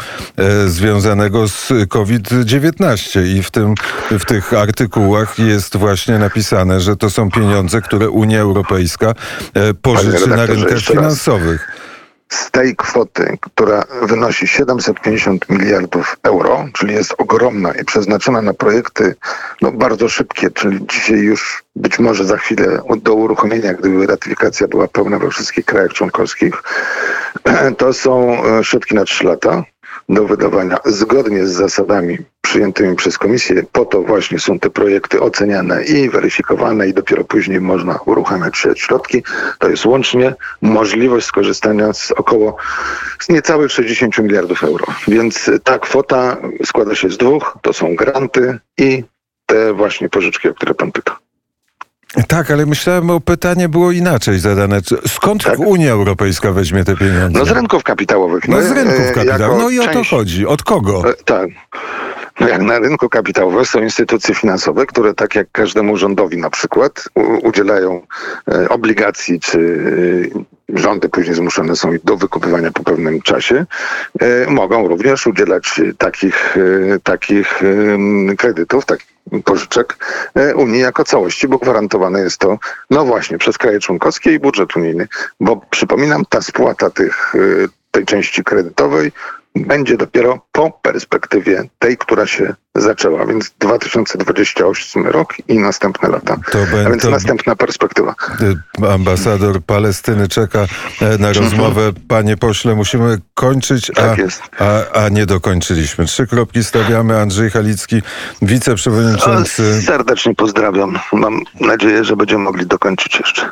związanego 0.66 1.48
z 1.48 1.72
COVID-19. 1.88 3.26
I 3.26 3.42
w, 3.42 3.50
tym, 3.50 3.74
w 4.10 4.24
tych 4.24 4.54
artykułach 4.54 5.38
jest 5.38 5.76
właśnie 5.76 6.18
napisane, 6.18 6.80
że 6.80 6.96
to 6.96 7.10
są 7.10 7.30
pieniądze, 7.30 7.80
które 7.82 8.10
Unia 8.16 8.40
Europejska 8.40 9.14
e, 9.54 9.74
pożyczy 9.74 10.28
na 10.28 10.46
rynkach 10.46 10.78
finansowych. 10.78 11.72
z 12.28 12.50
tej 12.50 12.76
kwoty, 12.76 13.38
która 13.40 13.84
wynosi 14.02 14.48
750 14.48 15.48
miliardów 15.48 16.16
euro, 16.22 16.68
czyli 16.72 16.94
jest 16.94 17.14
ogromna 17.18 17.72
i 17.72 17.84
przeznaczona 17.84 18.42
na 18.42 18.54
projekty 18.54 19.14
no, 19.62 19.72
bardzo 19.72 20.08
szybkie, 20.08 20.50
czyli 20.50 20.86
dzisiaj 20.86 21.18
już 21.18 21.64
być 21.76 21.98
może 21.98 22.24
za 22.24 22.36
chwilę 22.36 22.82
do 23.02 23.14
uruchomienia, 23.14 23.74
gdyby 23.74 24.06
ratyfikacja 24.06 24.68
była 24.68 24.88
pełna 24.88 25.18
we 25.18 25.30
wszystkich 25.30 25.64
krajach 25.64 25.92
członkowskich, 25.92 26.62
to 27.78 27.92
są 27.92 28.44
e, 28.44 28.64
środki 28.64 28.94
na 28.94 29.04
3 29.04 29.24
lata 29.24 29.64
do 30.08 30.24
wydawania 30.24 30.78
zgodnie 30.84 31.46
z 31.46 31.52
zasadami 31.52 32.18
przyjętymi 32.50 32.96
przez 32.96 33.18
komisję. 33.18 33.62
Po 33.72 33.84
to 33.84 34.02
właśnie 34.02 34.38
są 34.38 34.58
te 34.58 34.70
projekty 34.70 35.20
oceniane 35.20 35.84
i 35.84 36.10
weryfikowane 36.10 36.88
i 36.88 36.94
dopiero 36.94 37.24
później 37.24 37.60
można 37.60 37.98
uruchamiać 38.06 38.56
środki. 38.76 39.22
To 39.58 39.68
jest 39.68 39.84
łącznie 39.86 40.34
możliwość 40.62 41.26
skorzystania 41.26 41.92
z 41.92 42.10
około 42.12 42.56
z 43.20 43.28
niecałych 43.28 43.72
60 43.72 44.18
miliardów 44.18 44.64
euro. 44.64 44.84
Więc 45.08 45.50
ta 45.64 45.78
kwota 45.78 46.36
składa 46.64 46.94
się 46.94 47.10
z 47.10 47.16
dwóch. 47.18 47.58
To 47.62 47.72
są 47.72 47.96
granty 47.96 48.58
i 48.78 49.04
te 49.46 49.72
właśnie 49.72 50.08
pożyczki, 50.08 50.48
o 50.48 50.54
które 50.54 50.74
pan 50.74 50.92
pyta. 50.92 51.18
Tak, 52.28 52.50
ale 52.50 52.66
myślałem, 52.66 53.10
o 53.10 53.20
pytanie 53.20 53.68
było 53.68 53.92
inaczej 53.92 54.38
zadane. 54.38 54.80
Skąd 55.06 55.44
Tak? 55.44 55.58
Unia 55.58 55.92
Europejska 55.92 56.52
weźmie 56.52 56.84
te 56.84 56.96
pieniądze? 56.96 57.38
No 57.38 57.44
z 57.44 57.50
rynków 57.50 57.82
kapitałowych. 57.82 58.48
No 58.48 58.62
z 58.62 58.70
rynków 58.70 59.00
e, 59.00 59.12
kapitałowych. 59.12 59.62
No 59.62 59.70
i 59.70 59.78
o 59.80 59.84
to 59.84 59.92
część- 59.92 60.10
chodzi. 60.10 60.46
Od 60.46 60.62
kogo? 60.62 61.02
E, 61.10 61.14
Tak. 61.24 61.48
Jak 62.40 62.62
na 62.62 62.78
rynku 62.78 63.08
kapitałowym 63.08 63.64
są 63.64 63.82
instytucje 63.82 64.34
finansowe, 64.34 64.86
które 64.86 65.14
tak 65.14 65.34
jak 65.34 65.46
każdemu 65.52 65.96
rządowi 65.96 66.36
na 66.36 66.50
przykład 66.50 67.08
udzielają 67.42 68.06
e, 68.48 68.68
obligacji, 68.68 69.40
czy 69.40 69.58
e, 70.72 70.78
rządy 70.80 71.08
później 71.08 71.36
zmuszone 71.36 71.76
są 71.76 71.90
do 72.04 72.16
wykupywania 72.16 72.70
po 72.70 72.84
pewnym 72.84 73.22
czasie, 73.22 73.66
e, 74.20 74.50
mogą 74.50 74.88
również 74.88 75.26
udzielać 75.26 75.80
takich, 75.98 76.56
takich 77.02 77.62
kredytów, 78.38 78.84
tak, 78.84 79.00
pożyczek 79.44 79.96
Unii 80.54 80.80
jako 80.80 81.04
całości, 81.04 81.48
bo 81.48 81.58
gwarantowane 81.58 82.20
jest 82.20 82.38
to, 82.38 82.58
no 82.90 83.04
właśnie, 83.04 83.38
przez 83.38 83.58
kraje 83.58 83.80
członkowskie 83.80 84.32
i 84.32 84.38
budżet 84.38 84.76
unijny. 84.76 85.08
Bo 85.40 85.60
przypominam, 85.70 86.24
ta 86.28 86.42
spłata 86.42 86.90
tych, 86.90 87.34
tej 87.90 88.04
części 88.04 88.44
kredytowej 88.44 89.12
będzie 89.56 89.96
dopiero 89.96 90.46
po 90.52 90.70
perspektywie 90.82 91.62
tej, 91.78 91.96
która 91.96 92.26
się 92.26 92.54
zaczęła, 92.74 93.26
więc 93.26 93.50
2028 93.58 95.06
rok 95.06 95.34
i 95.48 95.58
następne 95.58 96.08
lata. 96.08 96.36
To 96.52 96.58
A 96.62 96.66
więc 96.66 96.88
będą- 96.88 97.10
następna 97.10 97.56
perspektywa. 97.56 98.14
Y, 98.82 98.90
Ambasador 98.92 99.62
Palestyny 99.62 100.28
czeka 100.28 100.66
e, 101.00 101.18
na 101.18 101.32
rozmowę. 101.32 101.92
Panie 102.08 102.36
pośle, 102.36 102.74
musimy 102.74 103.18
kończyć, 103.34 103.90
a, 103.90 103.94
Tak 103.94 104.18
jest. 104.18 104.42
a, 104.58 104.98
a 105.04 105.08
nie 105.08 105.26
dokończyliśmy. 105.26 106.04
Trzy 106.06 106.26
kropki 106.26 106.64
stawiamy. 106.64 107.20
Andrzej 107.20 107.50
Halicki, 107.50 108.02
wiceprzewodniczący. 108.42 109.82
Serdecznie 109.82 110.34
pozdrawiam. 110.34 110.98
Mam 111.12 111.40
nadzieję, 111.60 112.04
że 112.04 112.16
będziemy 112.16 112.44
mogli 112.44 112.66
dokończyć 112.66 113.18
jeszcze. 113.20 113.50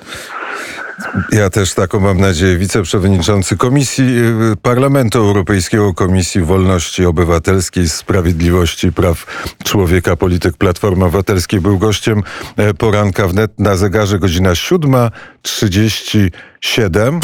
Ja 1.32 1.50
też 1.50 1.74
taką 1.74 2.00
mam 2.00 2.20
nadzieję. 2.20 2.58
Wiceprzewodniczący 2.58 3.56
Komisji 3.56 4.18
y, 4.52 4.56
Parlamentu 4.62 5.18
Europejskiego, 5.18 5.94
Komisji 5.94 6.40
Wolności 6.40 7.06
Obywatelskiej, 7.06 7.88
Sprawiedliwości 7.88 8.86
i 8.86 8.92
Praw 8.92 9.26
Człowieka, 9.64 10.16
polityk 10.16 10.56
Platformy 10.56 11.04
Obywatelskiej 11.04 11.60
był 11.60 11.78
gościem 11.78 12.22
e, 12.56 12.74
poranka 12.74 13.28
wnet 13.28 13.58
na 13.58 13.76
zegarze 13.76 14.18
godzina 14.18 14.50
7.37. 14.50 17.20